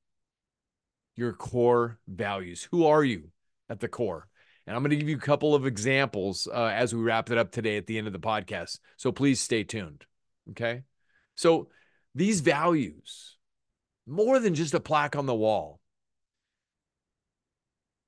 Your 1.15 1.33
core 1.33 1.99
values. 2.07 2.67
Who 2.71 2.85
are 2.85 3.03
you? 3.03 3.31
at 3.71 3.79
the 3.79 3.87
core. 3.87 4.27
And 4.67 4.75
I'm 4.75 4.83
going 4.83 4.91
to 4.91 4.95
give 4.95 5.09
you 5.09 5.17
a 5.17 5.19
couple 5.19 5.55
of 5.55 5.65
examples 5.65 6.47
uh, 6.51 6.65
as 6.65 6.93
we 6.93 7.01
wrap 7.01 7.31
it 7.31 7.37
up 7.37 7.51
today 7.51 7.77
at 7.77 7.87
the 7.87 7.97
end 7.97 8.07
of 8.07 8.13
the 8.13 8.19
podcast. 8.19 8.79
So 8.97 9.11
please 9.11 9.39
stay 9.39 9.63
tuned. 9.63 10.05
Okay. 10.51 10.83
So 11.35 11.69
these 12.13 12.41
values, 12.41 13.37
more 14.07 14.39
than 14.39 14.53
just 14.53 14.73
a 14.73 14.79
plaque 14.79 15.15
on 15.15 15.25
the 15.25 15.35
wall, 15.35 15.79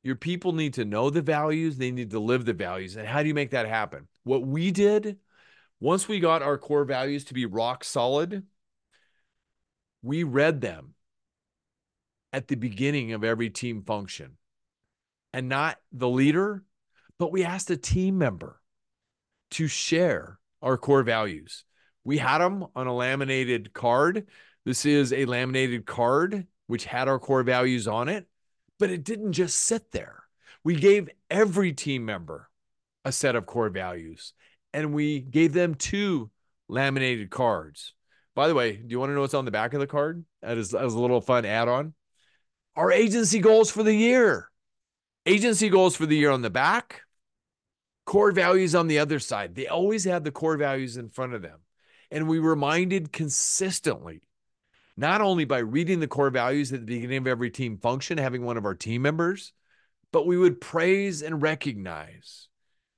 your 0.03 0.15
people 0.15 0.51
need 0.51 0.73
to 0.75 0.85
know 0.85 1.09
the 1.09 1.21
values, 1.21 1.77
they 1.77 1.91
need 1.91 2.11
to 2.11 2.19
live 2.19 2.45
the 2.45 2.53
values. 2.53 2.97
And 2.97 3.07
how 3.07 3.21
do 3.21 3.27
you 3.27 3.33
make 3.33 3.51
that 3.51 3.67
happen? 3.67 4.07
What 4.23 4.45
we 4.45 4.71
did 4.71 5.17
once 5.79 6.07
we 6.07 6.19
got 6.19 6.41
our 6.41 6.57
core 6.57 6.85
values 6.85 7.25
to 7.25 7.33
be 7.33 7.45
rock 7.45 7.83
solid, 7.83 8.43
we 10.01 10.23
read 10.23 10.61
them 10.61 10.93
at 12.31 12.47
the 12.47 12.55
beginning 12.55 13.13
of 13.13 13.23
every 13.23 13.49
team 13.49 13.83
function 13.83 14.37
and 15.33 15.49
not 15.49 15.77
the 15.91 16.07
leader, 16.07 16.63
but 17.17 17.31
we 17.31 17.43
asked 17.43 17.71
a 17.71 17.77
team 17.77 18.17
member 18.17 18.61
to 19.51 19.67
share 19.67 20.39
our 20.61 20.77
core 20.77 21.03
values. 21.03 21.63
We 22.03 22.17
had 22.17 22.39
them 22.39 22.67
on 22.75 22.87
a 22.87 22.95
laminated 22.95 23.73
card. 23.73 24.27
This 24.65 24.85
is 24.85 25.11
a 25.11 25.25
laminated 25.25 25.85
card 25.85 26.47
which 26.67 26.85
had 26.85 27.07
our 27.07 27.19
core 27.19 27.43
values 27.43 27.87
on 27.87 28.07
it, 28.07 28.27
but 28.79 28.89
it 28.89 29.03
didn't 29.03 29.33
just 29.33 29.59
sit 29.59 29.91
there. 29.91 30.23
We 30.63 30.75
gave 30.75 31.09
every 31.29 31.73
team 31.73 32.05
member 32.05 32.49
a 33.03 33.11
set 33.11 33.35
of 33.35 33.45
core 33.45 33.69
values 33.69 34.33
and 34.73 34.93
we 34.93 35.19
gave 35.19 35.53
them 35.53 35.75
two 35.75 36.31
laminated 36.67 37.29
cards. 37.29 37.93
By 38.35 38.47
the 38.47 38.55
way, 38.55 38.77
do 38.77 38.85
you 38.87 38.99
want 38.99 39.09
to 39.09 39.13
know 39.13 39.21
what's 39.21 39.33
on 39.33 39.45
the 39.45 39.51
back 39.51 39.73
of 39.73 39.79
the 39.79 39.87
card? 39.87 40.23
That 40.41 40.57
is, 40.57 40.71
that 40.71 40.83
is 40.85 40.93
a 40.93 40.99
little 40.99 41.21
fun 41.21 41.45
add 41.45 41.67
on. 41.67 41.93
Our 42.75 42.91
agency 42.91 43.39
goals 43.39 43.69
for 43.69 43.83
the 43.83 43.93
year 43.93 44.49
agency 45.25 45.69
goals 45.69 45.95
for 45.95 46.05
the 46.05 46.17
year 46.17 46.31
on 46.31 46.41
the 46.41 46.49
back, 46.49 47.01
core 48.05 48.31
values 48.31 48.75
on 48.75 48.87
the 48.87 48.99
other 48.99 49.19
side. 49.19 49.55
They 49.55 49.67
always 49.67 50.03
had 50.03 50.23
the 50.23 50.31
core 50.31 50.57
values 50.57 50.97
in 50.97 51.09
front 51.09 51.33
of 51.33 51.41
them. 51.41 51.59
And 52.11 52.27
we 52.27 52.39
reminded 52.39 53.11
consistently, 53.11 54.21
not 54.95 55.21
only 55.21 55.45
by 55.45 55.59
reading 55.59 55.99
the 55.99 56.07
core 56.07 56.29
values 56.29 56.71
at 56.71 56.81
the 56.81 56.85
beginning 56.85 57.17
of 57.17 57.27
every 57.27 57.49
team 57.49 57.77
function, 57.77 58.17
having 58.17 58.43
one 58.43 58.57
of 58.57 58.65
our 58.65 58.75
team 58.75 59.01
members, 59.01 59.53
but 60.11 60.27
we 60.27 60.37
would 60.37 60.61
praise 60.61 61.23
and 61.23 61.41
recognize. 61.41 62.47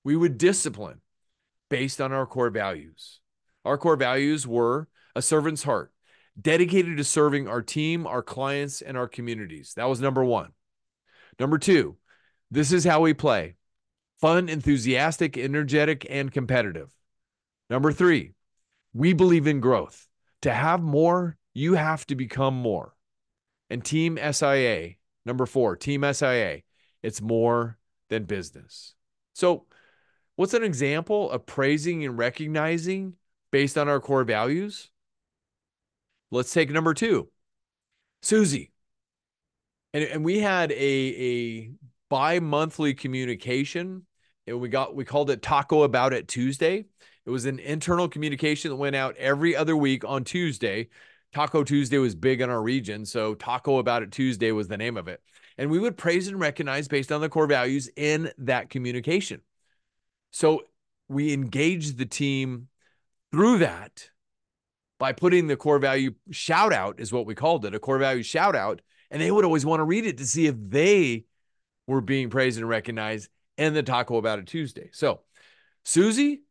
We 0.03 0.15
would 0.17 0.37
discipline 0.37 1.01
based 1.69 2.01
on 2.01 2.11
our 2.11 2.25
core 2.25 2.49
values. 2.49 3.21
Our 3.63 3.77
core 3.77 3.95
values 3.95 4.45
were 4.45 4.87
a 5.15 5.21
servant's 5.21 5.63
heart, 5.63 5.93
dedicated 6.39 6.97
to 6.97 7.03
serving 7.03 7.47
our 7.47 7.61
team, 7.61 8.05
our 8.05 8.21
clients, 8.21 8.81
and 8.81 8.97
our 8.97 9.07
communities. 9.07 9.73
That 9.75 9.89
was 9.89 10.01
number 10.01 10.23
one. 10.23 10.51
Number 11.39 11.57
two, 11.57 11.97
this 12.51 12.71
is 12.71 12.83
how 12.83 13.01
we 13.01 13.13
play 13.13 13.55
fun, 14.21 14.49
enthusiastic, 14.49 15.37
energetic, 15.37 16.05
and 16.09 16.31
competitive. 16.31 16.91
Number 17.69 17.91
three, 17.91 18.33
we 18.93 19.13
believe 19.13 19.47
in 19.47 19.59
growth. 19.59 20.07
To 20.43 20.53
have 20.53 20.81
more, 20.81 21.37
you 21.53 21.73
have 21.73 22.05
to 22.07 22.15
become 22.15 22.55
more. 22.55 22.95
And 23.69 23.83
Team 23.83 24.17
SIA, 24.31 24.95
number 25.25 25.45
four, 25.45 25.75
Team 25.75 26.05
SIA, 26.13 26.61
it's 27.01 27.21
more 27.21 27.77
than 28.09 28.25
business. 28.25 28.93
So, 29.33 29.65
what's 30.35 30.53
an 30.53 30.63
example 30.63 31.31
of 31.31 31.45
praising 31.45 32.05
and 32.05 32.17
recognizing 32.17 33.15
based 33.51 33.77
on 33.77 33.89
our 33.89 33.99
core 33.99 34.23
values? 34.23 34.89
Let's 36.31 36.53
take 36.53 36.69
number 36.69 36.93
two, 36.93 37.29
Susie. 38.21 38.71
And, 39.93 40.03
and 40.03 40.25
we 40.25 40.39
had 40.39 40.71
a, 40.71 40.75
a 40.75 41.71
bi-monthly 42.09 42.93
communication 42.93 44.05
and 44.47 44.59
we 44.59 44.69
got 44.69 44.95
we 44.95 45.05
called 45.05 45.29
it 45.29 45.41
taco 45.41 45.83
about 45.83 46.13
it 46.13 46.27
tuesday. 46.27 46.85
It 47.25 47.29
was 47.29 47.45
an 47.45 47.59
internal 47.59 48.07
communication 48.07 48.69
that 48.69 48.75
went 48.75 48.95
out 48.95 49.15
every 49.17 49.55
other 49.55 49.75
week 49.75 50.03
on 50.05 50.23
tuesday. 50.23 50.89
Taco 51.33 51.63
tuesday 51.63 51.97
was 51.97 52.15
big 52.15 52.41
in 52.41 52.49
our 52.49 52.61
region 52.61 53.05
so 53.05 53.33
taco 53.35 53.79
about 53.79 54.03
it 54.03 54.11
tuesday 54.11 54.51
was 54.51 54.67
the 54.67 54.77
name 54.77 54.97
of 54.97 55.07
it. 55.07 55.21
And 55.57 55.69
we 55.71 55.79
would 55.79 55.97
praise 55.97 56.27
and 56.27 56.39
recognize 56.39 56.87
based 56.87 57.11
on 57.11 57.21
the 57.21 57.29
core 57.29 57.47
values 57.47 57.89
in 57.95 58.31
that 58.39 58.69
communication. 58.69 59.41
So 60.31 60.63
we 61.07 61.33
engaged 61.33 61.97
the 61.97 62.05
team 62.05 62.67
through 63.31 63.59
that 63.59 64.09
by 64.97 65.11
putting 65.11 65.47
the 65.47 65.57
core 65.57 65.79
value 65.79 66.13
shout 66.31 66.71
out 66.71 66.99
is 66.99 67.11
what 67.11 67.25
we 67.25 67.35
called 67.35 67.65
it 67.65 67.75
a 67.75 67.79
core 67.79 67.97
value 67.97 68.23
shout 68.23 68.55
out 68.55 68.81
and 69.11 69.21
they 69.21 69.31
would 69.31 69.45
always 69.45 69.65
want 69.65 69.79
to 69.79 69.83
read 69.83 70.05
it 70.05 70.17
to 70.17 70.25
see 70.25 70.47
if 70.47 70.55
they 70.57 71.25
were 71.87 72.01
being 72.01 72.29
praised 72.29 72.57
and 72.57 72.67
recognized 72.67 73.29
and 73.57 73.75
the 73.75 73.83
Taco 73.83 74.17
About 74.17 74.39
It 74.39 74.47
Tuesday. 74.47 74.89
So, 74.93 75.21
Susie, 75.83 76.41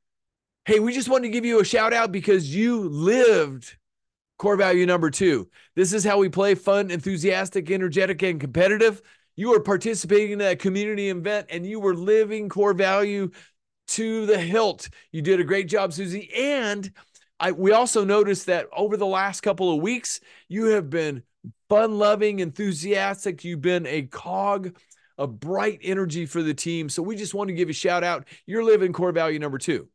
hey, 0.64 0.80
we 0.80 0.92
just 0.92 1.08
wanted 1.08 1.28
to 1.28 1.32
give 1.32 1.44
you 1.44 1.60
a 1.60 1.64
shout 1.64 1.92
out 1.92 2.12
because 2.12 2.54
you 2.54 2.88
lived 2.88 3.76
core 4.38 4.56
value 4.56 4.86
number 4.86 5.10
two. 5.10 5.48
This 5.74 5.92
is 5.92 6.04
how 6.04 6.18
we 6.18 6.28
play 6.28 6.54
fun, 6.54 6.90
enthusiastic, 6.90 7.70
energetic, 7.70 8.22
and 8.22 8.40
competitive. 8.40 9.02
You 9.36 9.50
were 9.50 9.60
participating 9.60 10.32
in 10.32 10.38
that 10.38 10.58
community 10.58 11.08
event 11.08 11.48
and 11.50 11.66
you 11.66 11.80
were 11.80 11.94
living 11.94 12.48
core 12.48 12.74
value 12.74 13.30
to 13.88 14.26
the 14.26 14.38
hilt. 14.38 14.88
You 15.12 15.22
did 15.22 15.40
a 15.40 15.44
great 15.44 15.68
job, 15.68 15.92
Susie. 15.92 16.30
And 16.34 16.90
I, 17.38 17.52
we 17.52 17.72
also 17.72 18.04
noticed 18.04 18.46
that 18.46 18.66
over 18.74 18.96
the 18.96 19.06
last 19.06 19.42
couple 19.42 19.74
of 19.74 19.82
weeks, 19.82 20.20
you 20.48 20.66
have 20.66 20.88
been 20.88 21.22
fun 21.68 21.98
loving, 21.98 22.38
enthusiastic. 22.38 23.44
You've 23.44 23.60
been 23.60 23.86
a 23.86 24.02
cog 24.02 24.76
a 25.18 25.26
bright 25.26 25.80
energy 25.83 26.26
for 26.26 26.42
the 26.42 26.54
team. 26.54 26.88
So 26.88 27.02
we 27.02 27.16
just 27.16 27.35
want 27.35 27.49
to 27.49 27.54
give 27.54 27.68
a 27.68 27.73
shout 27.73 28.04
out. 28.04 28.26
You're 28.47 28.64
living 28.64 28.92
core 28.92 29.12
value 29.12 29.38
number 29.38 29.59
two. 29.59 29.88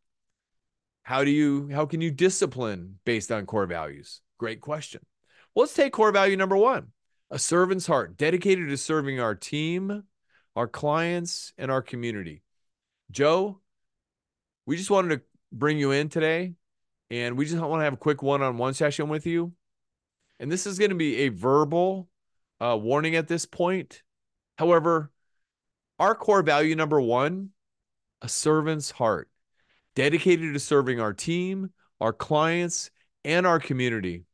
How 1.04 1.24
do 1.24 1.32
you 1.32 1.70
how 1.74 1.86
can 1.86 2.02
you 2.02 2.12
discipline 2.12 3.00
based 3.06 3.32
on 3.32 3.46
core 3.46 3.66
values? 3.66 4.22
Great 4.38 4.62
question. 4.62 5.02
Well, 5.54 5.64
let's 5.64 5.74
take 5.74 5.94
core 5.94 6.12
value 6.12 6.38
number 6.38 6.56
one. 6.56 6.88
A 7.32 7.40
servant's 7.40 7.88
heart, 7.88 8.18
dedicated 8.18 8.70
to 8.70 8.78
serving 8.78 9.20
our 9.20 9.36
team, 9.36 10.04
our 10.56 10.68
clients, 10.68 11.54
and 11.58 11.70
our 11.70 11.82
community. 11.82 12.42
Joe, 13.12 13.60
we 14.66 14.78
just 14.78 14.92
wanted 14.92 15.18
to 15.18 15.22
bring 15.52 15.80
you 15.80 15.92
in 15.92 16.10
today 16.10 16.54
and 17.10 17.38
we 17.38 17.46
just 17.46 17.60
want 17.60 17.82
to 17.82 17.84
have 17.84 17.94
a 17.94 17.98
quick 17.98 18.22
one-on-one 18.22 18.74
session 18.74 19.10
with 19.10 19.26
you. 19.26 19.54
And 20.40 20.52
this 20.52 20.66
is 20.66 20.78
going 20.78 20.92
to 20.92 20.96
be 20.96 21.18
a 21.18 21.30
verbal 21.30 22.08
uh, 22.60 22.78
warning 22.80 23.16
at 23.16 23.28
this 23.28 23.46
point 23.46 24.04
However, 24.60 25.10
our 26.00 26.14
core 26.14 26.44
value 26.44 26.76
number 26.76 27.00
one, 27.00 27.52
a 28.22 28.28
servant's 28.28 28.92
heart, 28.92 29.30
dedicated 29.96 30.54
to 30.54 30.60
serving 30.60 31.00
our 31.00 31.14
team, 31.14 31.72
our 32.02 32.12
clients, 32.12 32.92
and 33.24 33.48
our 33.48 33.62
community. 33.62 34.26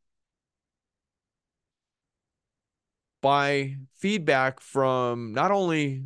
By 3.22 3.76
feedback 3.98 4.62
from 4.62 5.34
not 5.34 5.52
only 5.52 6.02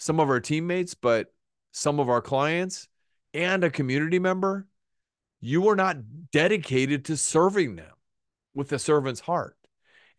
some 0.00 0.18
of 0.18 0.28
our 0.28 0.40
teammates, 0.40 0.94
but 0.94 1.32
some 1.70 2.00
of 2.00 2.08
our 2.08 2.20
clients 2.20 2.88
and 3.32 3.62
a 3.62 3.70
community 3.70 4.18
member, 4.18 4.66
you 5.40 5.68
are 5.68 5.76
not 5.76 5.96
dedicated 6.32 7.04
to 7.04 7.16
serving 7.16 7.76
them 7.76 7.94
with 8.52 8.72
a 8.72 8.80
servant's 8.80 9.20
heart. 9.20 9.56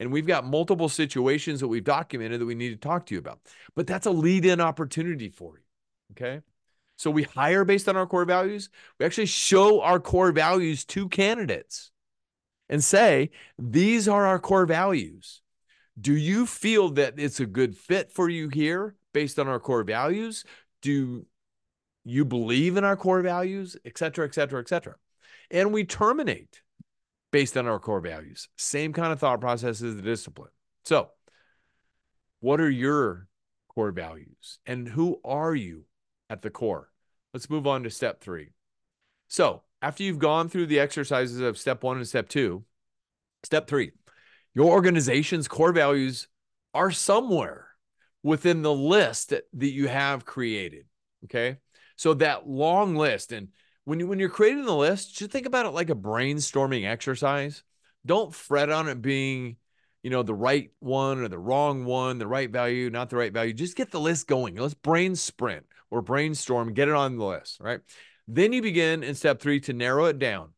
And 0.01 0.11
we've 0.11 0.25
got 0.25 0.45
multiple 0.47 0.89
situations 0.89 1.59
that 1.59 1.67
we've 1.67 1.83
documented 1.83 2.41
that 2.41 2.45
we 2.47 2.55
need 2.55 2.71
to 2.71 2.75
talk 2.75 3.05
to 3.05 3.13
you 3.13 3.19
about. 3.19 3.39
But 3.75 3.85
that's 3.85 4.07
a 4.07 4.11
lead 4.11 4.45
in 4.45 4.59
opportunity 4.59 5.29
for 5.29 5.59
you. 5.59 5.63
Okay. 6.13 6.41
So 6.97 7.11
we 7.11 7.21
hire 7.21 7.63
based 7.63 7.87
on 7.87 7.95
our 7.95 8.07
core 8.07 8.25
values. 8.25 8.71
We 8.99 9.05
actually 9.05 9.27
show 9.27 9.79
our 9.81 9.99
core 9.99 10.31
values 10.31 10.85
to 10.85 11.07
candidates 11.07 11.91
and 12.67 12.83
say, 12.83 13.29
these 13.59 14.07
are 14.07 14.25
our 14.25 14.39
core 14.39 14.65
values. 14.65 15.43
Do 15.99 16.15
you 16.15 16.47
feel 16.47 16.89
that 16.93 17.13
it's 17.17 17.39
a 17.39 17.45
good 17.45 17.77
fit 17.77 18.11
for 18.11 18.27
you 18.27 18.49
here 18.49 18.95
based 19.13 19.37
on 19.37 19.47
our 19.47 19.59
core 19.59 19.83
values? 19.83 20.45
Do 20.81 21.27
you 22.03 22.25
believe 22.25 22.75
in 22.75 22.83
our 22.83 22.95
core 22.95 23.21
values, 23.21 23.77
et 23.85 23.99
cetera, 23.99 24.25
et 24.25 24.33
cetera, 24.33 24.61
et 24.61 24.67
cetera? 24.67 24.95
And 25.51 25.71
we 25.71 25.83
terminate 25.83 26.63
based 27.32 27.58
on 27.58 27.67
our 27.67 27.80
core 27.80 28.02
values. 28.02 28.50
Same 28.58 28.94
kind 28.94 29.12
of 29.12 29.20
thought 29.20 29.41
process 29.41 29.82
as 29.82 29.96
the 29.96 30.02
discipline. 30.02 30.52
So, 30.86 31.10
what 32.39 32.60
are 32.60 32.70
your 32.70 33.28
core 33.70 33.91
values 33.91 34.60
and 34.65 34.88
who 34.88 35.20
are 35.24 35.56
you 35.56 35.86
at 36.30 36.41
the 36.41 36.50
core? 36.50 36.89
Let's 37.34 37.50
move 37.50 37.67
on 37.67 37.84
to 37.84 37.89
step 37.89 38.22
three. 38.22 38.50
So, 39.28 39.63
after 39.82 40.04
you've 40.04 40.20
gone 40.20 40.50
through 40.50 40.67
the 40.67 40.80
exercises 40.80 41.39
of 41.39 41.58
step 41.58 41.84
one 41.84 41.98
and 41.98 42.08
step 42.08 42.28
two, 42.28 42.65
step 43.44 43.67
three, 43.67 43.91
your 44.54 44.72
organization's 44.72 45.48
core 45.48 45.72
values 45.72 46.28
are 46.74 46.91
somewhere 46.91 47.67
within 48.24 48.62
the 48.62 48.74
list 48.74 49.30
that, 49.30 49.46
you 49.58 49.88
have 49.88 50.26
created. 50.26 50.86
Okay. 51.26 51.58
So, 51.96 52.15
that 52.15 52.48
long 52.48 52.96
list, 52.96 53.32
and 53.32 53.50
when 53.86 54.00
you 54.00 54.08
when 54.08 54.20
you're 54.20 54.30
creating 54.30 54.65
the 54.65 54.76
list, 54.76 55.15
just 55.15 55.32
think 55.32 55.46
about 55.46 55.65
it 55.65 55.70
like 55.70 55.89
a 55.89 55.96
brainstorming 55.96 56.86
exercise. 56.86 57.63
Don't 58.06 58.34
fret 58.34 58.70
on 58.70 58.89
it 58.89 59.02
being, 59.02 59.58
you 60.04 60.10
know, 60.10 60.24
the 60.24 60.34
right 60.34 60.72
one 60.80 61.20
or 61.20 61.28
the 61.28 61.39
wrong 61.39 61.86
one, 61.86 62.17
the 62.17 62.28
right 62.28 62.50
value, 62.50 62.89
not 62.89 63.10
the 63.10 63.15
right 63.15 63.34
value. 63.34 63.54
Just 63.54 63.78
get 63.78 63.91
the 63.91 64.00
list 64.00 64.28
going. 64.28 64.56
Let's 64.56 64.74
brain 64.74 65.15
sprint 65.15 65.65
or 65.89 66.02
brainstorm, 66.02 66.74
get 66.74 66.88
it 66.88 66.96
on 66.96 67.17
the 67.17 67.26
list, 67.26 67.60
right? 67.60 67.82
Then 68.28 68.54
you 68.54 68.62
begin 68.62 69.04
in 69.04 69.15
step 69.15 69.39
three 69.39 69.60
to 69.62 69.74
narrow 69.74 70.06
it 70.06 70.20
down. 70.20 70.50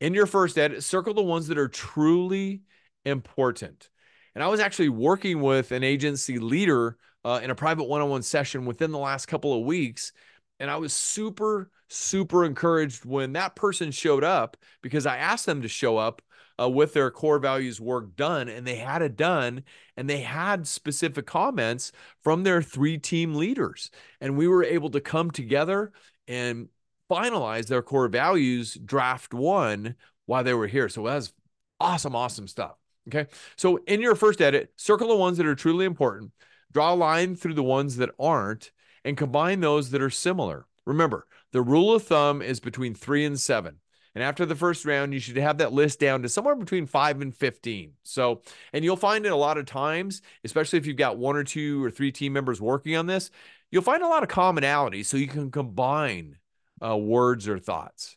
In 0.00 0.14
your 0.14 0.26
first 0.26 0.56
edit, 0.56 0.82
circle 0.82 1.12
the 1.12 1.22
ones 1.22 1.48
that 1.48 1.58
are 1.58 1.68
truly 1.68 2.62
important. 3.04 3.90
And 4.34 4.42
I 4.42 4.48
was 4.48 4.60
actually 4.60 4.88
working 4.88 5.40
with 5.40 5.72
an 5.72 5.84
agency 5.84 6.38
leader 6.38 6.96
uh, 7.24 7.40
in 7.42 7.50
a 7.50 7.54
private 7.54 7.84
one 7.84 8.00
on 8.00 8.08
one 8.08 8.22
session 8.22 8.64
within 8.64 8.92
the 8.92 8.98
last 8.98 9.26
couple 9.26 9.52
of 9.52 9.66
weeks. 9.66 10.12
And 10.60 10.70
I 10.70 10.76
was 10.76 10.92
super 10.92 11.70
super 11.90 12.44
encouraged 12.44 13.04
when 13.04 13.32
that 13.32 13.56
person 13.56 13.90
showed 13.90 14.22
up 14.22 14.56
because 14.80 15.06
I 15.06 15.16
asked 15.16 15.44
them 15.44 15.62
to 15.62 15.68
show 15.68 15.96
up 15.96 16.22
uh, 16.60 16.68
with 16.68 16.92
their 16.92 17.10
core 17.10 17.38
values 17.38 17.80
work 17.80 18.14
done 18.16 18.48
and 18.48 18.66
they 18.66 18.76
had 18.76 19.02
it 19.02 19.16
done 19.16 19.64
and 19.96 20.08
they 20.08 20.20
had 20.20 20.66
specific 20.66 21.26
comments 21.26 21.90
from 22.22 22.44
their 22.44 22.62
three 22.62 22.96
team 22.96 23.34
leaders. 23.34 23.90
And 24.20 24.36
we 24.36 24.46
were 24.46 24.62
able 24.62 24.90
to 24.90 25.00
come 25.00 25.30
together 25.30 25.92
and 26.28 26.68
finalize 27.10 27.66
their 27.66 27.82
core 27.82 28.08
values 28.08 28.74
draft 28.74 29.34
one 29.34 29.96
while 30.26 30.44
they 30.44 30.54
were 30.54 30.68
here. 30.68 30.88
So 30.88 31.04
that's 31.04 31.32
awesome 31.80 32.14
awesome 32.14 32.46
stuff. 32.46 32.76
Okay. 33.08 33.26
So 33.56 33.78
in 33.88 34.00
your 34.00 34.14
first 34.14 34.40
edit 34.40 34.72
circle 34.76 35.08
the 35.08 35.16
ones 35.16 35.38
that 35.38 35.46
are 35.46 35.54
truly 35.54 35.86
important 35.86 36.30
draw 36.72 36.92
a 36.92 36.94
line 36.94 37.34
through 37.34 37.54
the 37.54 37.64
ones 37.64 37.96
that 37.96 38.10
aren't 38.18 38.70
and 39.04 39.16
combine 39.16 39.60
those 39.60 39.90
that 39.90 40.02
are 40.02 40.10
similar 40.10 40.66
remember 40.86 41.26
the 41.52 41.62
rule 41.62 41.94
of 41.94 42.04
thumb 42.04 42.42
is 42.42 42.60
between 42.60 42.94
three 42.94 43.24
and 43.24 43.38
seven. 43.38 43.76
And 44.14 44.24
after 44.24 44.44
the 44.44 44.56
first 44.56 44.84
round, 44.84 45.14
you 45.14 45.20
should 45.20 45.36
have 45.36 45.58
that 45.58 45.72
list 45.72 46.00
down 46.00 46.22
to 46.22 46.28
somewhere 46.28 46.56
between 46.56 46.86
five 46.86 47.20
and 47.20 47.34
15. 47.34 47.92
So, 48.02 48.42
and 48.72 48.84
you'll 48.84 48.96
find 48.96 49.24
it 49.24 49.32
a 49.32 49.36
lot 49.36 49.56
of 49.56 49.66
times, 49.66 50.20
especially 50.44 50.78
if 50.78 50.86
you've 50.86 50.96
got 50.96 51.16
one 51.16 51.36
or 51.36 51.44
two 51.44 51.84
or 51.84 51.90
three 51.90 52.10
team 52.10 52.32
members 52.32 52.60
working 52.60 52.96
on 52.96 53.06
this, 53.06 53.30
you'll 53.70 53.82
find 53.82 54.02
a 54.02 54.08
lot 54.08 54.24
of 54.24 54.28
commonality. 54.28 55.04
So 55.04 55.16
you 55.16 55.28
can 55.28 55.50
combine 55.50 56.38
uh, 56.84 56.96
words 56.96 57.48
or 57.48 57.58
thoughts. 57.58 58.16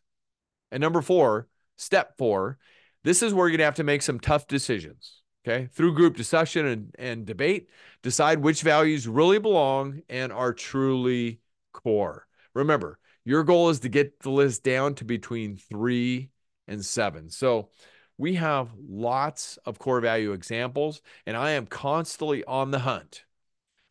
And 0.72 0.82
number 0.82 1.02
four, 1.02 1.48
step 1.78 2.18
four, 2.18 2.58
this 3.04 3.22
is 3.22 3.34
where 3.34 3.48
you're 3.48 3.58
going 3.58 3.60
to 3.60 3.66
have 3.66 3.76
to 3.76 3.84
make 3.84 4.02
some 4.02 4.20
tough 4.20 4.48
decisions. 4.48 5.23
Okay. 5.46 5.68
Through 5.74 5.96
group 5.96 6.16
discussion 6.16 6.66
and, 6.66 6.96
and 6.98 7.26
debate, 7.26 7.70
decide 8.02 8.40
which 8.40 8.62
values 8.62 9.08
really 9.08 9.40
belong 9.40 10.02
and 10.08 10.32
are 10.32 10.54
truly 10.54 11.42
core. 11.74 12.28
Remember, 12.54 12.98
your 13.26 13.44
goal 13.44 13.70
is 13.70 13.82
to 13.82 13.90
get 13.90 14.20
the 14.22 14.30
list 14.30 14.64
down 14.64 14.96
to 14.96 15.06
between 15.06 15.58
three 15.58 16.30
and 16.68 16.84
seven. 16.84 17.30
So 17.30 17.70
we 18.18 18.36
have 18.36 18.70
lots 18.78 19.58
of 19.66 19.80
core 19.80 20.00
value 20.00 20.32
examples, 20.32 21.02
and 21.26 21.36
I 21.36 21.52
am 21.52 21.66
constantly 21.66 22.44
on 22.46 22.72
the 22.72 22.80
hunt 22.80 23.26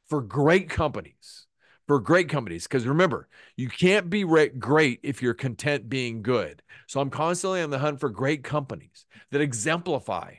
for 0.08 0.22
great 0.22 0.70
companies. 0.70 1.46
For 1.88 1.98
great 1.98 2.28
companies, 2.28 2.62
because 2.62 2.86
remember, 2.86 3.28
you 3.56 3.68
can't 3.68 4.08
be 4.08 4.22
great 4.22 5.00
if 5.02 5.20
you're 5.20 5.34
content 5.34 5.88
being 5.88 6.22
good. 6.22 6.62
So 6.86 7.00
I'm 7.00 7.10
constantly 7.10 7.60
on 7.60 7.70
the 7.70 7.80
hunt 7.80 7.98
for 7.98 8.08
great 8.08 8.44
companies 8.44 9.04
that 9.32 9.40
exemplify 9.40 10.34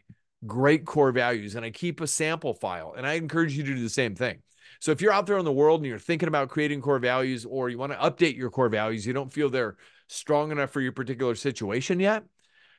great 0.46 0.86
core 0.86 1.12
values. 1.12 1.56
And 1.56 1.66
I 1.66 1.72
keep 1.72 2.02
a 2.02 2.08
sample 2.08 2.54
file, 2.54 2.94
and 2.98 3.06
I 3.06 3.14
encourage 3.14 3.56
you 3.56 3.64
to 3.64 3.76
do 3.76 3.82
the 3.82 3.90
same 3.90 4.16
thing. 4.16 4.40
So 4.80 4.92
if 4.92 5.02
you're 5.02 5.14
out 5.14 5.28
there 5.28 5.38
in 5.38 5.46
the 5.46 5.52
world 5.52 5.80
and 5.82 5.88
you're 5.88 6.00
thinking 6.00 6.28
about 6.28 6.50
creating 6.50 6.82
core 6.82 7.00
values 7.00 7.46
or 7.46 7.70
you 7.70 7.78
want 7.78 7.94
to 7.94 7.98
update 7.98 8.36
your 8.36 8.50
core 8.50 8.70
values, 8.70 9.08
you 9.08 9.14
don't 9.14 9.32
feel 9.32 9.50
they're 9.50 9.78
strong 10.08 10.52
enough 10.52 10.72
for 10.72 10.82
your 10.82 10.92
particular 10.92 11.36
situation 11.36 12.00
yet, 12.00 12.24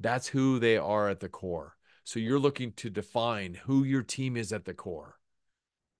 That's 0.00 0.28
who 0.28 0.58
they 0.58 0.76
are 0.76 1.08
at 1.08 1.20
the 1.20 1.28
core. 1.28 1.76
So 2.04 2.20
you're 2.20 2.38
looking 2.38 2.72
to 2.72 2.90
define 2.90 3.54
who 3.54 3.84
your 3.84 4.02
team 4.02 4.36
is 4.36 4.52
at 4.52 4.64
the 4.64 4.74
core, 4.74 5.18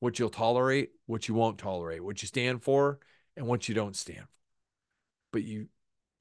what 0.00 0.18
you'll 0.18 0.30
tolerate, 0.30 0.90
what 1.06 1.28
you 1.28 1.34
won't 1.34 1.58
tolerate, 1.58 2.02
what 2.02 2.22
you 2.22 2.28
stand 2.28 2.62
for, 2.62 2.98
and 3.36 3.46
what 3.46 3.68
you 3.68 3.74
don't 3.74 3.96
stand 3.96 4.20
for. 4.22 4.28
But 5.32 5.44
you, 5.44 5.68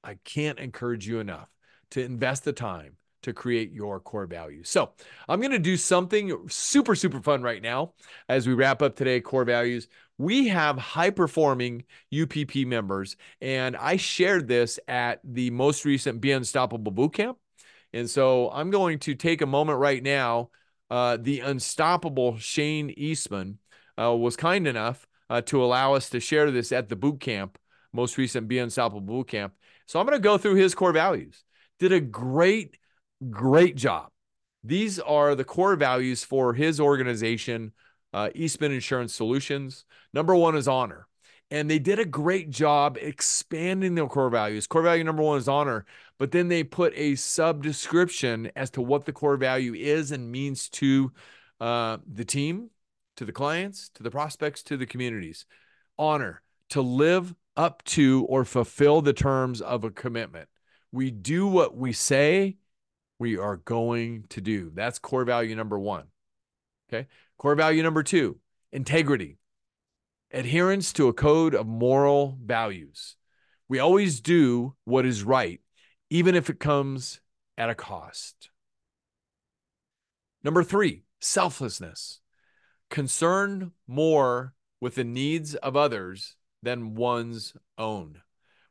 I 0.04 0.18
can't 0.26 0.60
encourage 0.60 1.08
you 1.08 1.20
enough 1.20 1.50
to 1.92 2.04
invest 2.04 2.44
the 2.44 2.54
time 2.54 2.98
to 3.24 3.34
create 3.34 3.72
your 3.72 4.00
core 4.00 4.26
values. 4.26 4.70
So 4.70 4.92
I'm 5.28 5.40
going 5.40 5.52
to 5.52 5.60
do 5.60 5.78
something 5.78 6.48
super, 6.50 6.96
super 6.96 7.22
fun 7.22 7.42
right 7.42 7.62
now 7.62 7.94
as 8.30 8.48
we 8.48 8.54
wrap 8.54 8.82
up 8.82 8.96
today, 8.96 9.22
core 9.22 9.46
values. 9.46 9.88
We 10.18 10.48
have 10.48 10.78
high 10.78 11.10
performing 11.10 11.84
UPP 12.18 12.56
members, 12.66 13.16
and 13.42 13.76
I 13.76 13.98
shared 13.98 14.48
this 14.48 14.80
at 14.88 15.20
the 15.24 15.50
most 15.52 15.86
recent 15.86 16.22
Be 16.22 16.32
Unstoppable 16.32 16.92
Bootcamp. 16.92 17.36
And 17.94 18.10
so 18.10 18.50
I'm 18.52 18.70
going 18.70 19.00
to 19.00 19.16
take 19.16 19.42
a 19.42 19.46
moment 19.46 19.80
right 19.80 20.04
now. 20.04 20.50
Uh, 20.90 21.18
the 21.20 21.42
unstoppable 21.42 22.38
Shane 22.38 22.94
Eastman 22.96 23.60
uh, 24.00 24.16
was 24.16 24.36
kind 24.36 24.68
enough 24.68 25.08
uh, 25.30 25.42
to 25.42 25.64
allow 25.64 25.94
us 25.94 26.10
to 26.10 26.20
share 26.20 26.50
this 26.52 26.72
at 26.72 26.90
the 26.90 26.96
boot 26.96 27.20
camp, 27.20 27.58
most 27.92 28.18
recent 28.18 28.48
Be 28.48 28.60
Unstoppable 28.60 29.02
boot 29.02 29.28
camp. 29.28 29.54
So 29.86 30.00
I'm 30.00 30.06
going 30.06 30.18
to 30.18 30.24
go 30.24 30.38
through 30.38 30.56
his 30.56 30.76
core 30.76 30.94
values. 30.94 31.44
Did 31.80 31.92
a 31.92 32.00
great, 32.00 32.78
great 33.30 33.76
job. 33.76 34.10
These 34.64 35.00
are 35.00 35.36
the 35.36 35.44
core 35.44 35.76
values 35.76 36.24
for 36.24 36.54
his 36.54 36.80
organization, 36.80 37.74
uh, 38.14 38.30
Eastman 38.36 38.72
Insurance 38.72 39.14
Solutions. 39.14 39.86
Number 40.14 40.36
one 40.36 40.56
is 40.56 40.68
honor 40.68 41.08
and 41.50 41.70
they 41.70 41.80
did 41.80 42.00
a 42.00 42.06
great 42.06 42.50
job 42.50 42.98
expanding 43.00 43.96
their 43.96 44.08
core 44.08 44.30
values. 44.30 44.68
Core 44.68 44.82
value 44.82 45.04
number 45.04 45.24
one 45.24 45.38
is 45.38 45.48
honor, 45.48 45.86
but 46.18 46.32
then 46.32 46.48
they 46.48 46.64
put 46.64 46.94
a 46.96 47.16
sub 47.16 47.64
description 47.64 48.52
as 48.56 48.70
to 48.72 48.82
what 48.82 49.06
the 49.06 49.14
core 49.14 49.38
value 49.38 49.74
is 49.74 50.12
and 50.12 50.32
means 50.32 50.70
to 50.70 51.12
uh, 51.62 51.98
the 52.12 52.26
team, 52.26 52.70
to 53.16 53.26
the 53.26 53.32
clients, 53.32 53.90
to 53.96 54.04
the 54.04 54.12
prospects, 54.12 54.62
to 54.64 54.78
the 54.78 54.86
communities. 54.86 55.46
Honor 55.98 56.42
to 56.70 56.82
live 56.82 57.34
up 57.56 57.84
to 57.86 58.26
or 58.30 58.46
fulfill 58.46 59.02
the 59.02 59.14
terms 59.14 59.62
of 59.62 59.84
a 59.84 59.90
commitment. 59.90 60.50
We 60.92 61.12
do 61.12 61.48
what 61.48 61.76
we 61.76 61.94
say 61.94 62.58
we 63.20 63.38
are 63.38 63.58
going 63.58 64.26
to 64.30 64.42
do. 64.42 64.72
That's 64.74 65.00
core 65.00 65.26
value 65.26 65.56
number 65.56 65.80
one. 65.80 66.06
Okay. 66.90 67.08
Core 67.38 67.56
value 67.56 67.84
number 67.84 68.04
two 68.04 68.40
integrity 68.72 69.38
adherence 70.32 70.94
to 70.94 71.08
a 71.08 71.14
code 71.14 71.56
of 71.56 71.68
moral 71.68 72.38
values. 72.44 73.16
We 73.70 73.80
always 73.80 74.22
do 74.22 74.76
what 74.86 75.06
is 75.06 75.24
right, 75.24 75.62
even 76.10 76.36
if 76.36 76.50
it 76.50 76.60
comes 76.60 77.20
at 77.58 77.70
a 77.70 77.76
cost. 77.76 78.50
Number 80.44 80.64
three, 80.64 81.04
selflessness. 81.20 82.22
Concern 82.90 83.72
more 83.88 84.54
with 84.80 84.96
the 84.96 85.04
needs 85.04 85.56
of 85.56 85.76
others 85.76 86.36
than 86.64 86.96
one's 86.96 87.54
own. 87.78 88.22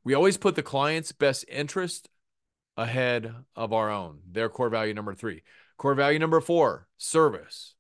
We 0.05 0.15
always 0.15 0.39
put 0.39 0.55
the 0.55 0.63
client's 0.63 1.13
best 1.13 1.45
interest 1.49 2.09
ahead 2.77 3.35
of 3.55 3.73
our 3.73 3.91
own. 3.91 4.21
Their 4.31 4.49
core 4.49 4.71
value 4.71 4.95
number 4.95 5.15
three. 5.15 5.43
Core 5.77 5.95
value 5.95 6.19
number 6.19 6.41
four, 6.41 6.89
service. 6.97 7.76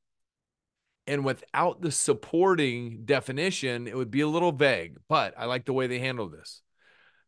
And 1.07 1.25
without 1.25 1.81
the 1.81 1.93
supporting 1.93 3.05
definition, 3.05 3.87
it 3.87 3.97
would 3.97 4.11
be 4.11 4.23
a 4.23 4.29
little 4.29 4.53
vague, 4.53 4.97
but 5.09 5.35
I 5.37 5.45
like 5.45 5.65
the 5.65 5.73
way 5.73 5.87
they 5.87 6.01
handle 6.01 6.29
this. 6.29 6.63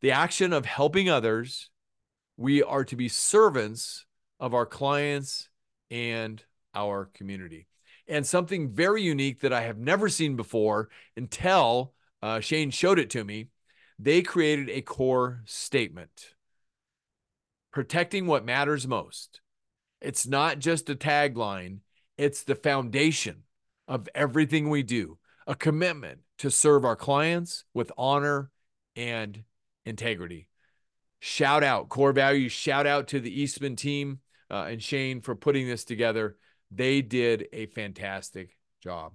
The 0.01 0.12
action 0.12 0.53
of 0.53 0.67
helping 0.67 1.09
others, 1.09 1.71
we 2.37 2.62
are 2.62 2.85
to 2.85 2.97
be 2.97 3.09
servants 3.09 4.05
of 4.41 4.55
our 4.55 4.67
clients 4.67 5.49
and 5.91 6.43
our 6.75 7.07
community. 7.14 7.69
And 8.09 8.27
something 8.27 8.73
very 8.73 9.03
unique 9.03 9.41
that 9.41 9.53
I 9.53 9.62
have 9.62 9.79
never 9.79 10.09
seen 10.09 10.35
before 10.35 10.88
until 11.17 11.93
uh, 12.23 12.41
Shane 12.41 12.71
showed 12.71 12.99
it 12.99 13.11
to 13.11 13.25
me, 13.25 13.49
they 13.99 14.23
created 14.23 14.71
a 14.71 14.83
core 14.83 15.43
statement 15.45 16.35
protecting 17.71 18.27
what 18.27 18.45
matters 18.45 18.88
most. 18.88 19.41
It's 20.01 20.27
not 20.27 20.59
just 20.59 20.91
a 20.91 20.95
tagline, 20.95 21.79
it's 22.17 22.43
the 22.43 22.55
foundation 22.55 23.45
of 23.88 24.09
everything 24.14 24.68
we 24.68 24.83
do, 24.85 25.18
a 25.46 25.55
commitment 25.55 26.20
to 26.38 26.51
serve 26.51 26.85
our 26.85 26.94
clients 26.94 27.64
with 27.74 27.90
honor 27.98 28.51
and 28.94 29.42
integrity. 29.85 30.46
shout 31.20 31.64
out 31.64 31.88
core 31.88 32.12
values, 32.12 32.53
shout 32.53 32.87
out 32.87 33.09
to 33.09 33.18
the 33.18 33.40
Eastman 33.40 33.74
team 33.74 34.20
uh, 34.51 34.66
and 34.68 34.83
Shane 34.83 35.20
for 35.20 35.35
putting 35.35 35.66
this 35.66 35.85
together. 35.85 36.37
They 36.70 37.03
did 37.03 37.48
a 37.53 37.66
fantastic 37.66 38.57
job. 38.83 39.14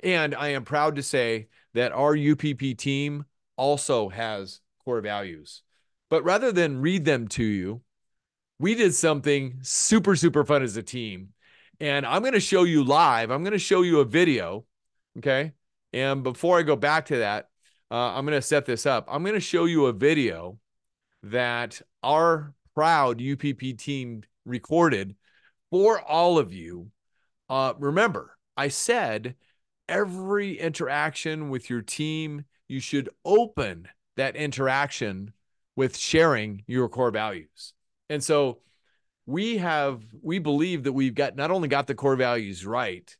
And 0.00 0.34
I 0.34 0.48
am 0.48 0.64
proud 0.64 0.96
to 0.96 1.02
say 1.02 1.48
that 1.74 1.92
our 1.92 2.16
UPP 2.16 2.76
team 2.76 3.24
also 3.56 4.08
has 4.10 4.60
core 4.84 5.00
values. 5.00 5.62
But 6.10 6.24
rather 6.24 6.52
than 6.52 6.82
read 6.82 7.04
them 7.04 7.28
to 7.28 7.44
you, 7.44 7.80
we 8.58 8.74
did 8.74 8.94
something 8.94 9.58
super, 9.62 10.14
super 10.14 10.44
fun 10.44 10.62
as 10.62 10.76
a 10.76 10.82
team. 10.82 11.30
And 11.80 12.06
I'm 12.06 12.22
going 12.22 12.34
to 12.34 12.40
show 12.40 12.64
you 12.64 12.84
live. 12.84 13.30
I'm 13.30 13.42
going 13.42 13.52
to 13.52 13.58
show 13.58 13.82
you 13.82 14.00
a 14.00 14.04
video. 14.04 14.64
Okay. 15.18 15.52
And 15.92 16.22
before 16.22 16.58
I 16.58 16.62
go 16.62 16.76
back 16.76 17.06
to 17.06 17.18
that, 17.18 17.48
uh, 17.90 18.14
I'm 18.14 18.24
going 18.24 18.38
to 18.38 18.42
set 18.42 18.64
this 18.64 18.86
up. 18.86 19.06
I'm 19.10 19.22
going 19.22 19.34
to 19.34 19.40
show 19.40 19.66
you 19.66 19.86
a 19.86 19.92
video 19.92 20.58
that 21.22 21.82
our 22.02 22.54
proud 22.74 23.20
UPP 23.22 23.76
team 23.76 24.22
recorded 24.44 25.14
for 25.70 26.00
all 26.00 26.38
of 26.38 26.52
you. 26.52 26.90
Uh, 27.48 27.74
remember, 27.78 28.36
I 28.56 28.68
said 28.68 29.34
every 29.88 30.58
interaction 30.58 31.50
with 31.50 31.68
your 31.68 31.82
team, 31.82 32.44
you 32.68 32.80
should 32.80 33.10
open 33.24 33.88
that 34.16 34.36
interaction 34.36 35.32
with 35.76 35.96
sharing 35.96 36.64
your 36.66 36.88
core 36.88 37.10
values. 37.10 37.74
And 38.08 38.22
so 38.22 38.60
we 39.26 39.58
have, 39.58 40.02
we 40.20 40.38
believe 40.38 40.84
that 40.84 40.92
we've 40.92 41.14
got 41.14 41.36
not 41.36 41.50
only 41.50 41.68
got 41.68 41.86
the 41.86 41.94
core 41.94 42.16
values 42.16 42.66
right, 42.66 43.16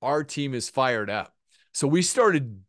our 0.00 0.24
team 0.24 0.54
is 0.54 0.68
fired 0.68 1.10
up. 1.10 1.34
So 1.72 1.86
we 1.86 2.02
started 2.02 2.62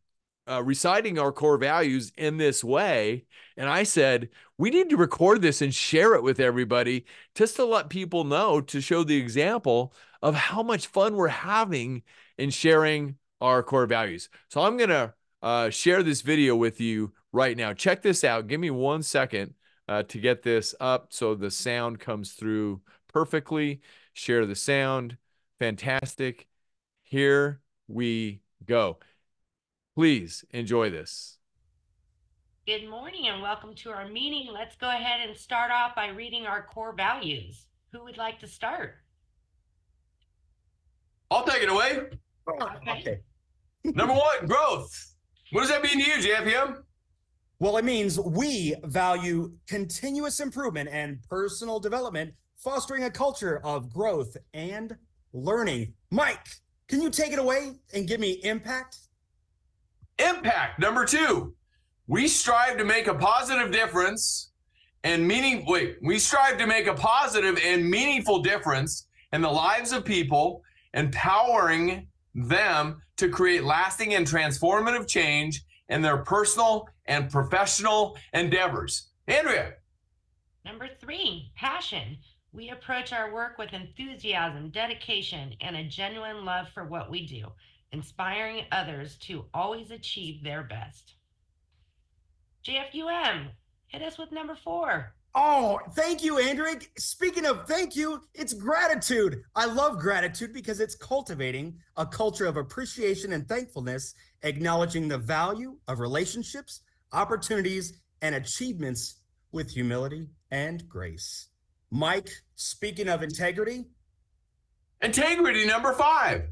uh, 0.49 0.61
reciting 0.63 1.17
our 1.17 1.31
core 1.31 1.57
values 1.57 2.11
in 2.17 2.37
this 2.37 2.63
way. 2.63 3.25
And 3.55 3.69
I 3.69 3.83
said, 3.83 4.29
we 4.57 4.69
need 4.69 4.89
to 4.89 4.97
record 4.97 5.41
this 5.41 5.61
and 5.61 5.73
share 5.73 6.15
it 6.15 6.23
with 6.23 6.39
everybody 6.39 7.05
just 7.35 7.55
to 7.55 7.65
let 7.65 7.89
people 7.89 8.23
know 8.23 8.61
to 8.61 8.81
show 8.81 9.03
the 9.03 9.17
example 9.17 9.93
of 10.21 10.35
how 10.35 10.63
much 10.63 10.87
fun 10.87 11.15
we're 11.15 11.27
having 11.27 12.03
in 12.37 12.49
sharing 12.49 13.15
our 13.41 13.63
core 13.63 13.85
values. 13.85 14.29
So 14.49 14.61
I'm 14.61 14.77
going 14.77 14.89
to 14.89 15.13
uh, 15.41 15.69
share 15.69 16.03
this 16.03 16.21
video 16.21 16.55
with 16.55 16.79
you 16.79 17.13
right 17.31 17.57
now. 17.57 17.73
Check 17.73 18.01
this 18.01 18.23
out. 18.23 18.47
Give 18.47 18.59
me 18.59 18.69
one 18.69 19.03
second 19.03 19.53
uh, 19.87 20.03
to 20.03 20.19
get 20.19 20.43
this 20.43 20.73
up 20.79 21.07
so 21.09 21.35
the 21.35 21.51
sound 21.51 21.99
comes 21.99 22.33
through 22.33 22.81
perfectly. 23.07 23.81
Share 24.13 24.45
the 24.45 24.55
sound. 24.55 25.17
Fantastic. 25.59 26.47
Here 27.03 27.61
we 27.87 28.41
go. 28.65 28.97
Please 29.95 30.43
enjoy 30.51 30.89
this. 30.89 31.37
Good 32.65 32.89
morning 32.89 33.27
and 33.27 33.41
welcome 33.41 33.75
to 33.75 33.91
our 33.91 34.07
meeting. 34.07 34.47
Let's 34.53 34.75
go 34.77 34.87
ahead 34.89 35.27
and 35.27 35.37
start 35.37 35.69
off 35.69 35.95
by 35.95 36.07
reading 36.07 36.45
our 36.45 36.63
core 36.63 36.93
values. 36.93 37.65
Who 37.91 38.03
would 38.05 38.17
like 38.17 38.39
to 38.39 38.47
start? 38.47 38.95
I'll 41.29 41.43
take 41.43 41.61
it 41.61 41.69
away. 41.69 41.99
Okay. 42.47 42.91
Okay. 42.91 43.19
Number 43.83 44.13
one, 44.13 44.45
growth. 44.45 45.13
What 45.51 45.61
does 45.61 45.69
that 45.69 45.83
mean 45.83 46.03
to 46.03 46.09
you, 46.09 46.33
JFM? 46.33 46.77
Well, 47.63 47.77
it 47.77 47.85
means 47.85 48.19
we 48.19 48.75
value 48.83 49.53
continuous 49.69 50.41
improvement 50.41 50.89
and 50.91 51.19
personal 51.29 51.79
development, 51.79 52.33
fostering 52.57 53.05
a 53.05 53.09
culture 53.09 53.61
of 53.63 53.89
growth 53.89 54.35
and 54.53 54.97
learning. 55.31 55.93
Mike, 56.11 56.45
can 56.89 57.01
you 57.01 57.09
take 57.09 57.31
it 57.31 57.39
away 57.39 57.75
and 57.93 58.05
give 58.05 58.19
me 58.19 58.41
impact? 58.43 58.97
Impact. 60.19 60.77
Number 60.77 61.05
two, 61.05 61.55
we 62.07 62.27
strive 62.27 62.77
to 62.79 62.83
make 62.83 63.07
a 63.07 63.15
positive 63.15 63.71
difference 63.71 64.51
and 65.05 65.25
meaning. 65.25 65.63
Wait, 65.65 65.99
we 66.01 66.19
strive 66.19 66.57
to 66.57 66.67
make 66.67 66.87
a 66.87 66.93
positive 66.93 67.57
and 67.63 67.89
meaningful 67.89 68.41
difference 68.41 69.07
in 69.31 69.41
the 69.41 69.49
lives 69.49 69.93
of 69.93 70.03
people, 70.03 70.63
empowering 70.93 72.09
them 72.35 73.01
to 73.15 73.29
create 73.29 73.63
lasting 73.63 74.15
and 74.15 74.27
transformative 74.27 75.07
change 75.07 75.63
in 75.89 76.01
their 76.01 76.17
personal 76.17 76.87
and 77.05 77.29
professional 77.29 78.17
endeavors. 78.33 79.09
Andrea, 79.27 79.73
Number 80.65 80.89
three, 80.99 81.51
passion. 81.55 82.17
We 82.53 82.69
approach 82.69 83.11
our 83.11 83.33
work 83.33 83.57
with 83.57 83.73
enthusiasm, 83.73 84.69
dedication, 84.69 85.55
and 85.59 85.75
a 85.75 85.83
genuine 85.83 86.45
love 86.45 86.67
for 86.73 86.85
what 86.85 87.09
we 87.09 87.25
do, 87.25 87.47
inspiring 87.91 88.65
others 88.71 89.17
to 89.23 89.45
always 89.53 89.91
achieve 89.91 90.43
their 90.43 90.63
best. 90.63 91.15
JFUM, 92.65 93.49
hit 93.87 94.01
us 94.01 94.17
with 94.17 94.31
number 94.31 94.55
four. 94.63 95.13
Oh, 95.35 95.79
thank 95.95 96.23
you, 96.23 96.37
Andrea. 96.37 96.75
Speaking 96.97 97.45
of 97.45 97.67
thank 97.67 97.95
you, 97.95 98.21
it's 98.35 98.53
gratitude. 98.53 99.41
I 99.55 99.65
love 99.65 99.97
gratitude 99.97 100.53
because 100.53 100.79
it's 100.79 100.95
cultivating 100.95 101.79
a 101.97 102.05
culture 102.05 102.45
of 102.45 102.55
appreciation 102.55 103.33
and 103.33 103.49
thankfulness, 103.49 104.13
acknowledging 104.43 105.07
the 105.07 105.17
value 105.17 105.77
of 105.87 105.99
relationships, 105.99 106.81
opportunities, 107.11 107.93
and 108.21 108.35
achievements 108.35 109.21
with 109.51 109.69
humility 109.69 110.27
and 110.51 110.87
grace. 110.87 111.49
Mike, 111.91 112.29
speaking 112.55 113.07
of 113.09 113.23
integrity, 113.23 113.85
integrity. 115.01 115.65
Number 115.65 115.93
five, 115.93 116.43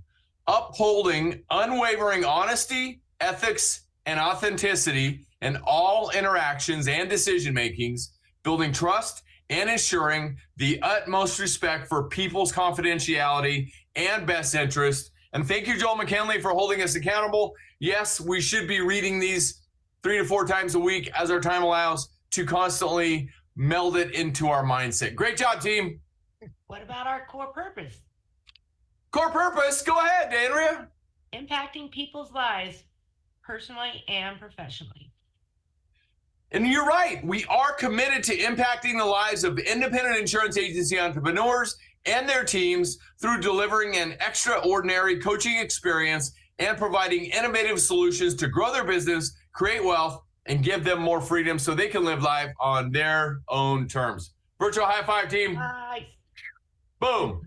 upholding 0.48 1.44
unwavering 1.50 2.26
honesty, 2.26 3.02
ethics, 3.20 3.88
and 4.06 4.20
authenticity 4.20 5.26
in 5.42 5.58
all 5.66 6.10
interactions 6.12 6.88
and 6.88 7.10
decision 7.10 7.54
makings, 7.54 8.14
building 8.44 8.72
trust 8.72 9.24
and 9.50 9.70
ensuring 9.70 10.38
the 10.58 10.82
utmost 10.82 11.40
respect 11.40 11.88
for 11.88 12.08
people's 12.08 12.52
confidentiality 12.52 13.72
and 13.96 14.26
best 14.26 14.56
interest. 14.56 15.11
And 15.34 15.48
thank 15.48 15.68
you, 15.68 15.78
Joel 15.78 15.96
McKinley, 15.96 16.42
for 16.42 16.52
holding 16.52 16.82
us 16.82 16.96
accountable. 16.96 17.54
Yes, 17.80 18.20
we 18.20 18.42
should 18.42 18.68
be 18.68 18.82
reading 18.82 19.20
these 19.20 19.62
three 20.04 20.18
to 20.18 20.26
four 20.26 20.46
times 20.46 20.76
a 20.76 20.80
week 20.80 21.10
as 21.18 21.32
our 21.32 21.40
time 21.40 21.64
allows 21.64 22.10
to 22.32 22.46
constantly 22.46 23.30
meld 23.56 23.96
it 23.96 24.14
into 24.14 24.48
our 24.48 24.64
mindset. 24.64 25.16
Great 25.16 25.38
job, 25.38 25.62
team. 25.62 26.00
What 26.68 26.82
about 26.82 27.08
our 27.08 27.26
core 27.28 27.48
purpose? 27.48 28.02
Core 29.12 29.30
purpose, 29.30 29.82
go 29.82 30.00
ahead, 30.00 30.34
Andrea. 30.34 30.88
Impacting 31.34 31.92
people's 31.92 32.32
lives 32.32 32.84
personally 33.44 34.04
and 34.08 34.40
professionally. 34.40 35.12
And 36.54 36.68
you're 36.68 36.86
right. 36.86 37.26
We 37.26 37.46
are 37.46 37.74
committed 37.74 38.24
to 38.26 38.38
impacting 38.38 38.98
the 38.98 39.06
lives 39.06 39.46
of 39.46 39.58
independent 39.60 40.18
insurance 40.18 40.58
agency 40.58 41.00
entrepreneurs 41.00 41.78
and 42.06 42.28
their 42.28 42.44
teams 42.44 42.98
through 43.22 43.40
delivering 43.42 43.96
an 43.96 44.14
extraordinary 44.26 45.20
coaching 45.20 45.58
experience 45.58 46.32
and 46.60 46.78
providing 46.78 47.26
innovative 47.26 47.80
solutions 47.80 48.36
to 48.36 48.48
grow 48.48 48.72
their 48.72 48.84
business, 48.84 49.36
create 49.54 49.84
wealth, 49.84 50.22
and 50.46 50.64
give 50.64 50.84
them 50.84 51.00
more 51.02 51.22
freedom 51.22 51.60
so 51.60 51.74
they 51.74 51.88
can 51.88 52.04
live 52.04 52.24
life 52.24 52.52
on 52.60 52.92
their 52.92 53.42
own 53.48 53.88
terms. 53.88 54.34
Virtual 54.60 54.86
high 54.86 55.04
five, 55.04 55.30
team. 55.30 55.54
Nice. 55.54 56.04
Boom. 57.00 57.42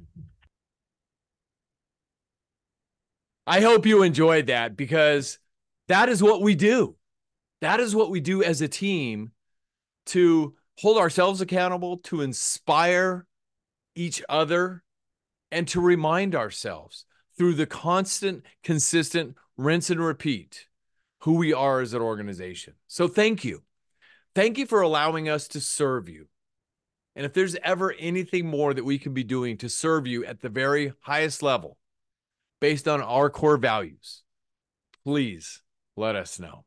I 3.47 3.61
hope 3.61 3.87
you 3.87 4.03
enjoyed 4.03 4.47
that 4.47 4.77
because 4.77 5.39
that 5.89 6.09
is 6.09 6.23
what 6.23 6.41
we 6.41 6.55
do. 6.55 6.97
That 7.61 7.79
is 7.79 7.95
what 7.95 8.11
we 8.11 8.21
do 8.21 8.43
as 8.43 8.61
a 8.61 8.69
team 8.69 9.33
to 10.07 10.55
hold 10.79 10.99
ourselves 10.99 11.41
accountable, 11.41 11.99
to 11.99 12.21
inspire 12.21 13.27
each 13.95 14.23
other, 14.29 14.83
and 15.51 15.69
to 15.69 15.81
remind 15.81 16.35
ourselves 16.35 17.05
through 17.37 17.55
the 17.55 17.67
constant, 17.67 18.45
consistent 18.63 19.37
rinse 19.57 19.91
and 19.91 20.01
repeat 20.01 20.67
who 21.21 21.35
we 21.35 21.53
are 21.53 21.81
as 21.81 21.95
an 21.95 22.03
organization. 22.03 22.75
So 22.87 23.09
thank 23.09 23.45
you. 23.45 23.63
Thank 24.35 24.59
you 24.59 24.67
for 24.67 24.81
allowing 24.81 25.29
us 25.29 25.49
to 25.49 25.61
serve 25.61 26.09
you. 26.09 26.29
And 27.17 27.25
if 27.25 27.33
there's 27.33 27.57
ever 27.63 27.95
anything 27.99 28.47
more 28.47 28.75
that 28.75 28.85
we 28.85 28.99
can 28.99 29.15
be 29.15 29.25
doing 29.25 29.57
to 29.59 29.69
serve 29.69 30.07
you 30.07 30.25
at 30.25 30.41
the 30.41 30.49
very 30.49 30.93
highest 31.01 31.43
level 31.43 31.79
based 32.61 32.89
on 32.89 33.01
our 33.01 33.31
core 33.31 33.57
values, 33.57 34.23
please 35.05 35.63
let 35.97 36.17
us 36.17 36.41
know. 36.41 36.65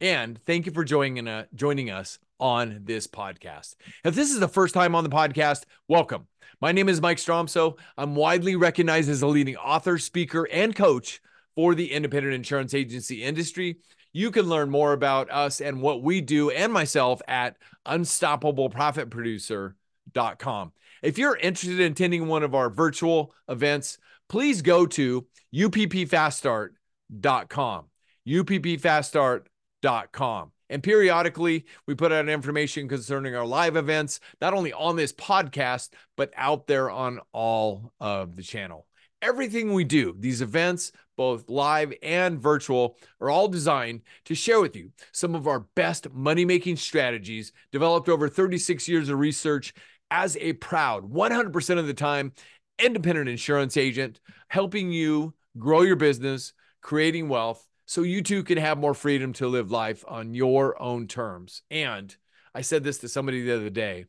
And 0.00 0.42
thank 0.46 0.64
you 0.64 0.72
for 0.72 0.82
joining, 0.82 1.28
uh, 1.28 1.44
joining 1.54 1.90
us 1.90 2.18
on 2.40 2.80
this 2.84 3.06
podcast. 3.06 3.76
If 4.04 4.16
this 4.16 4.30
is 4.30 4.40
the 4.40 4.48
first 4.48 4.74
time 4.74 4.94
on 4.94 5.04
the 5.04 5.10
podcast, 5.10 5.64
welcome. 5.86 6.26
My 6.60 6.72
name 6.72 6.88
is 6.88 7.00
Mike 7.00 7.18
Stromsoe. 7.18 7.78
I'm 7.96 8.16
widely 8.16 8.56
recognized 8.56 9.08
as 9.08 9.22
a 9.22 9.26
leading 9.26 9.56
author, 9.56 9.96
speaker, 9.98 10.48
and 10.50 10.74
coach 10.74 11.20
for 11.54 11.74
the 11.74 11.92
independent 11.92 12.34
insurance 12.34 12.74
agency 12.74 13.22
industry. 13.22 13.76
You 14.12 14.30
can 14.30 14.46
learn 14.46 14.70
more 14.70 14.92
about 14.92 15.28
us 15.30 15.60
and 15.60 15.80
what 15.80 16.02
we 16.02 16.20
do 16.20 16.50
and 16.50 16.72
myself 16.72 17.22
at 17.28 17.56
unstoppableprofitproducer.com. 17.86 20.72
If 21.02 21.18
you're 21.18 21.36
interested 21.36 21.80
in 21.80 21.92
attending 21.92 22.26
one 22.26 22.42
of 22.42 22.54
our 22.54 22.68
virtual 22.68 23.32
events, 23.48 23.96
please 24.28 24.60
go 24.62 24.84
to 24.86 25.26
uppfaststart.com. 25.54 27.84
uppfaststart.com. 28.28 30.52
And 30.70 30.82
periodically, 30.82 31.66
we 31.86 31.96
put 31.96 32.12
out 32.12 32.28
information 32.28 32.88
concerning 32.88 33.34
our 33.34 33.44
live 33.44 33.76
events, 33.76 34.20
not 34.40 34.54
only 34.54 34.72
on 34.72 34.94
this 34.96 35.12
podcast, 35.12 35.90
but 36.16 36.32
out 36.36 36.68
there 36.68 36.88
on 36.88 37.20
all 37.32 37.92
of 38.00 38.36
the 38.36 38.42
channel. 38.42 38.86
Everything 39.20 39.74
we 39.74 39.84
do, 39.84 40.14
these 40.18 40.40
events, 40.40 40.92
both 41.16 41.50
live 41.50 41.92
and 42.02 42.40
virtual, 42.40 42.96
are 43.20 43.28
all 43.28 43.48
designed 43.48 44.02
to 44.24 44.34
share 44.34 44.60
with 44.60 44.76
you 44.76 44.92
some 45.12 45.34
of 45.34 45.46
our 45.46 45.66
best 45.74 46.10
money 46.12 46.44
making 46.44 46.76
strategies 46.76 47.52
developed 47.72 48.08
over 48.08 48.28
36 48.28 48.88
years 48.88 49.08
of 49.10 49.18
research 49.18 49.74
as 50.10 50.36
a 50.38 50.54
proud 50.54 51.12
100% 51.12 51.78
of 51.78 51.86
the 51.86 51.94
time 51.94 52.32
independent 52.78 53.28
insurance 53.28 53.76
agent, 53.76 54.20
helping 54.48 54.90
you 54.90 55.34
grow 55.58 55.82
your 55.82 55.96
business, 55.96 56.54
creating 56.80 57.28
wealth 57.28 57.66
so 57.90 58.02
you 58.02 58.22
too 58.22 58.44
can 58.44 58.56
have 58.56 58.78
more 58.78 58.94
freedom 58.94 59.32
to 59.32 59.48
live 59.48 59.72
life 59.72 60.04
on 60.06 60.32
your 60.32 60.80
own 60.80 61.08
terms. 61.08 61.62
And 61.72 62.16
I 62.54 62.60
said 62.60 62.84
this 62.84 62.98
to 62.98 63.08
somebody 63.08 63.42
the 63.42 63.56
other 63.56 63.68
day 63.68 64.04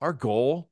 our 0.00 0.12
goal 0.12 0.68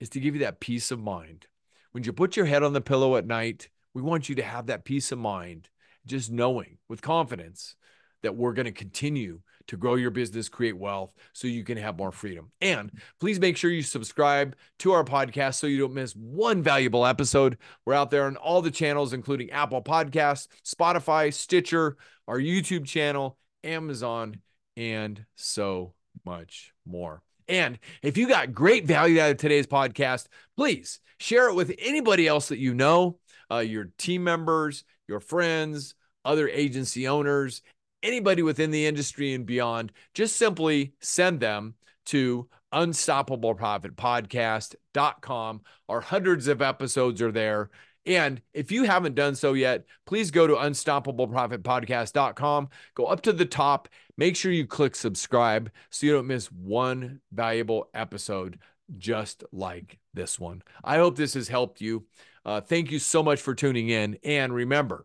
is 0.00 0.08
to 0.10 0.20
give 0.20 0.34
you 0.34 0.40
that 0.40 0.58
peace 0.58 0.90
of 0.90 0.98
mind. 0.98 1.46
When 1.92 2.02
you 2.02 2.14
put 2.14 2.34
your 2.34 2.46
head 2.46 2.62
on 2.62 2.72
the 2.72 2.80
pillow 2.80 3.16
at 3.16 3.26
night, 3.26 3.68
we 3.92 4.00
want 4.00 4.30
you 4.30 4.36
to 4.36 4.42
have 4.42 4.68
that 4.68 4.86
peace 4.86 5.12
of 5.12 5.18
mind, 5.18 5.68
just 6.06 6.30
knowing 6.30 6.78
with 6.88 7.02
confidence 7.02 7.76
that 8.22 8.34
we're 8.34 8.54
going 8.54 8.64
to 8.64 8.72
continue 8.72 9.40
to 9.68 9.76
grow 9.76 9.94
your 9.94 10.10
business, 10.10 10.48
create 10.48 10.76
wealth 10.76 11.12
so 11.32 11.46
you 11.46 11.62
can 11.62 11.78
have 11.78 11.96
more 11.96 12.12
freedom. 12.12 12.50
And 12.60 12.90
please 13.20 13.38
make 13.38 13.56
sure 13.56 13.70
you 13.70 13.82
subscribe 13.82 14.56
to 14.80 14.92
our 14.92 15.04
podcast 15.04 15.54
so 15.54 15.66
you 15.66 15.78
don't 15.78 15.94
miss 15.94 16.14
one 16.14 16.62
valuable 16.62 17.06
episode. 17.06 17.58
We're 17.84 17.94
out 17.94 18.10
there 18.10 18.24
on 18.24 18.36
all 18.36 18.62
the 18.62 18.70
channels, 18.70 19.12
including 19.12 19.50
Apple 19.50 19.82
Podcasts, 19.82 20.48
Spotify, 20.64 21.32
Stitcher, 21.32 21.96
our 22.26 22.38
YouTube 22.38 22.86
channel, 22.86 23.38
Amazon, 23.62 24.40
and 24.76 25.24
so 25.36 25.94
much 26.24 26.72
more. 26.86 27.22
And 27.48 27.78
if 28.02 28.16
you 28.16 28.28
got 28.28 28.52
great 28.52 28.86
value 28.86 29.20
out 29.20 29.30
of 29.30 29.36
today's 29.38 29.66
podcast, 29.66 30.26
please 30.56 31.00
share 31.18 31.48
it 31.48 31.54
with 31.54 31.74
anybody 31.78 32.26
else 32.26 32.48
that 32.48 32.58
you 32.58 32.74
know, 32.74 33.18
uh, 33.50 33.58
your 33.58 33.88
team 33.98 34.24
members, 34.24 34.84
your 35.08 35.20
friends, 35.20 35.94
other 36.24 36.48
agency 36.48 37.08
owners, 37.08 37.62
anybody 38.02 38.42
within 38.42 38.70
the 38.70 38.86
industry 38.86 39.34
and 39.34 39.44
beyond, 39.46 39.92
just 40.14 40.36
simply 40.36 40.94
send 41.00 41.40
them 41.40 41.74
to 42.06 42.48
unstoppableprofitpodcast.com. 42.72 45.60
Our 45.88 46.00
hundreds 46.00 46.48
of 46.48 46.62
episodes 46.62 47.20
are 47.22 47.32
there. 47.32 47.70
And 48.06 48.40
if 48.54 48.70
you 48.72 48.84
haven't 48.84 49.16
done 49.16 49.34
so 49.34 49.52
yet, 49.52 49.84
please 50.06 50.30
go 50.30 50.46
to 50.46 50.54
unstoppableprofitpodcast.com, 50.54 52.68
go 52.94 53.04
up 53.04 53.20
to 53.22 53.32
the 53.34 53.44
top, 53.44 53.88
make 54.16 54.36
sure 54.36 54.50
you 54.50 54.66
click 54.66 54.96
subscribe 54.96 55.70
so 55.90 56.06
you 56.06 56.12
don't 56.12 56.26
miss 56.26 56.50
one 56.50 57.20
valuable 57.32 57.90
episode 57.92 58.58
just 58.96 59.44
like 59.52 59.98
this 60.14 60.40
one. 60.40 60.62
I 60.82 60.96
hope 60.96 61.16
this 61.16 61.34
has 61.34 61.48
helped 61.48 61.82
you. 61.82 62.06
Uh, 62.46 62.62
thank 62.62 62.90
you 62.90 62.98
so 62.98 63.22
much 63.22 63.42
for 63.42 63.54
tuning 63.54 63.90
in. 63.90 64.16
And 64.24 64.54
remember, 64.54 65.04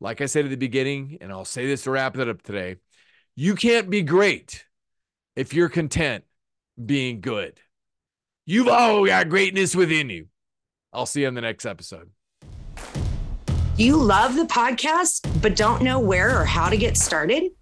like 0.00 0.20
I 0.20 0.26
said 0.26 0.44
at 0.44 0.50
the 0.50 0.56
beginning, 0.56 1.18
and 1.20 1.32
I'll 1.32 1.44
say 1.44 1.66
this 1.66 1.82
to 1.84 1.90
wrap 1.90 2.16
it 2.16 2.28
up 2.28 2.42
today 2.42 2.76
you 3.40 3.54
can't 3.54 3.88
be 3.88 4.02
great 4.02 4.64
if 5.36 5.54
you're 5.54 5.68
content 5.68 6.24
being 6.84 7.20
good. 7.20 7.60
You've 8.46 8.66
all 8.66 9.06
got 9.06 9.28
greatness 9.28 9.76
within 9.76 10.10
you. 10.10 10.26
I'll 10.92 11.06
see 11.06 11.20
you 11.20 11.28
on 11.28 11.34
the 11.34 11.40
next 11.40 11.64
episode. 11.64 12.10
You 13.76 13.96
love 13.96 14.34
the 14.34 14.42
podcast, 14.42 15.40
but 15.40 15.54
don't 15.54 15.82
know 15.82 16.00
where 16.00 16.40
or 16.40 16.44
how 16.44 16.68
to 16.68 16.76
get 16.76 16.96
started? 16.96 17.52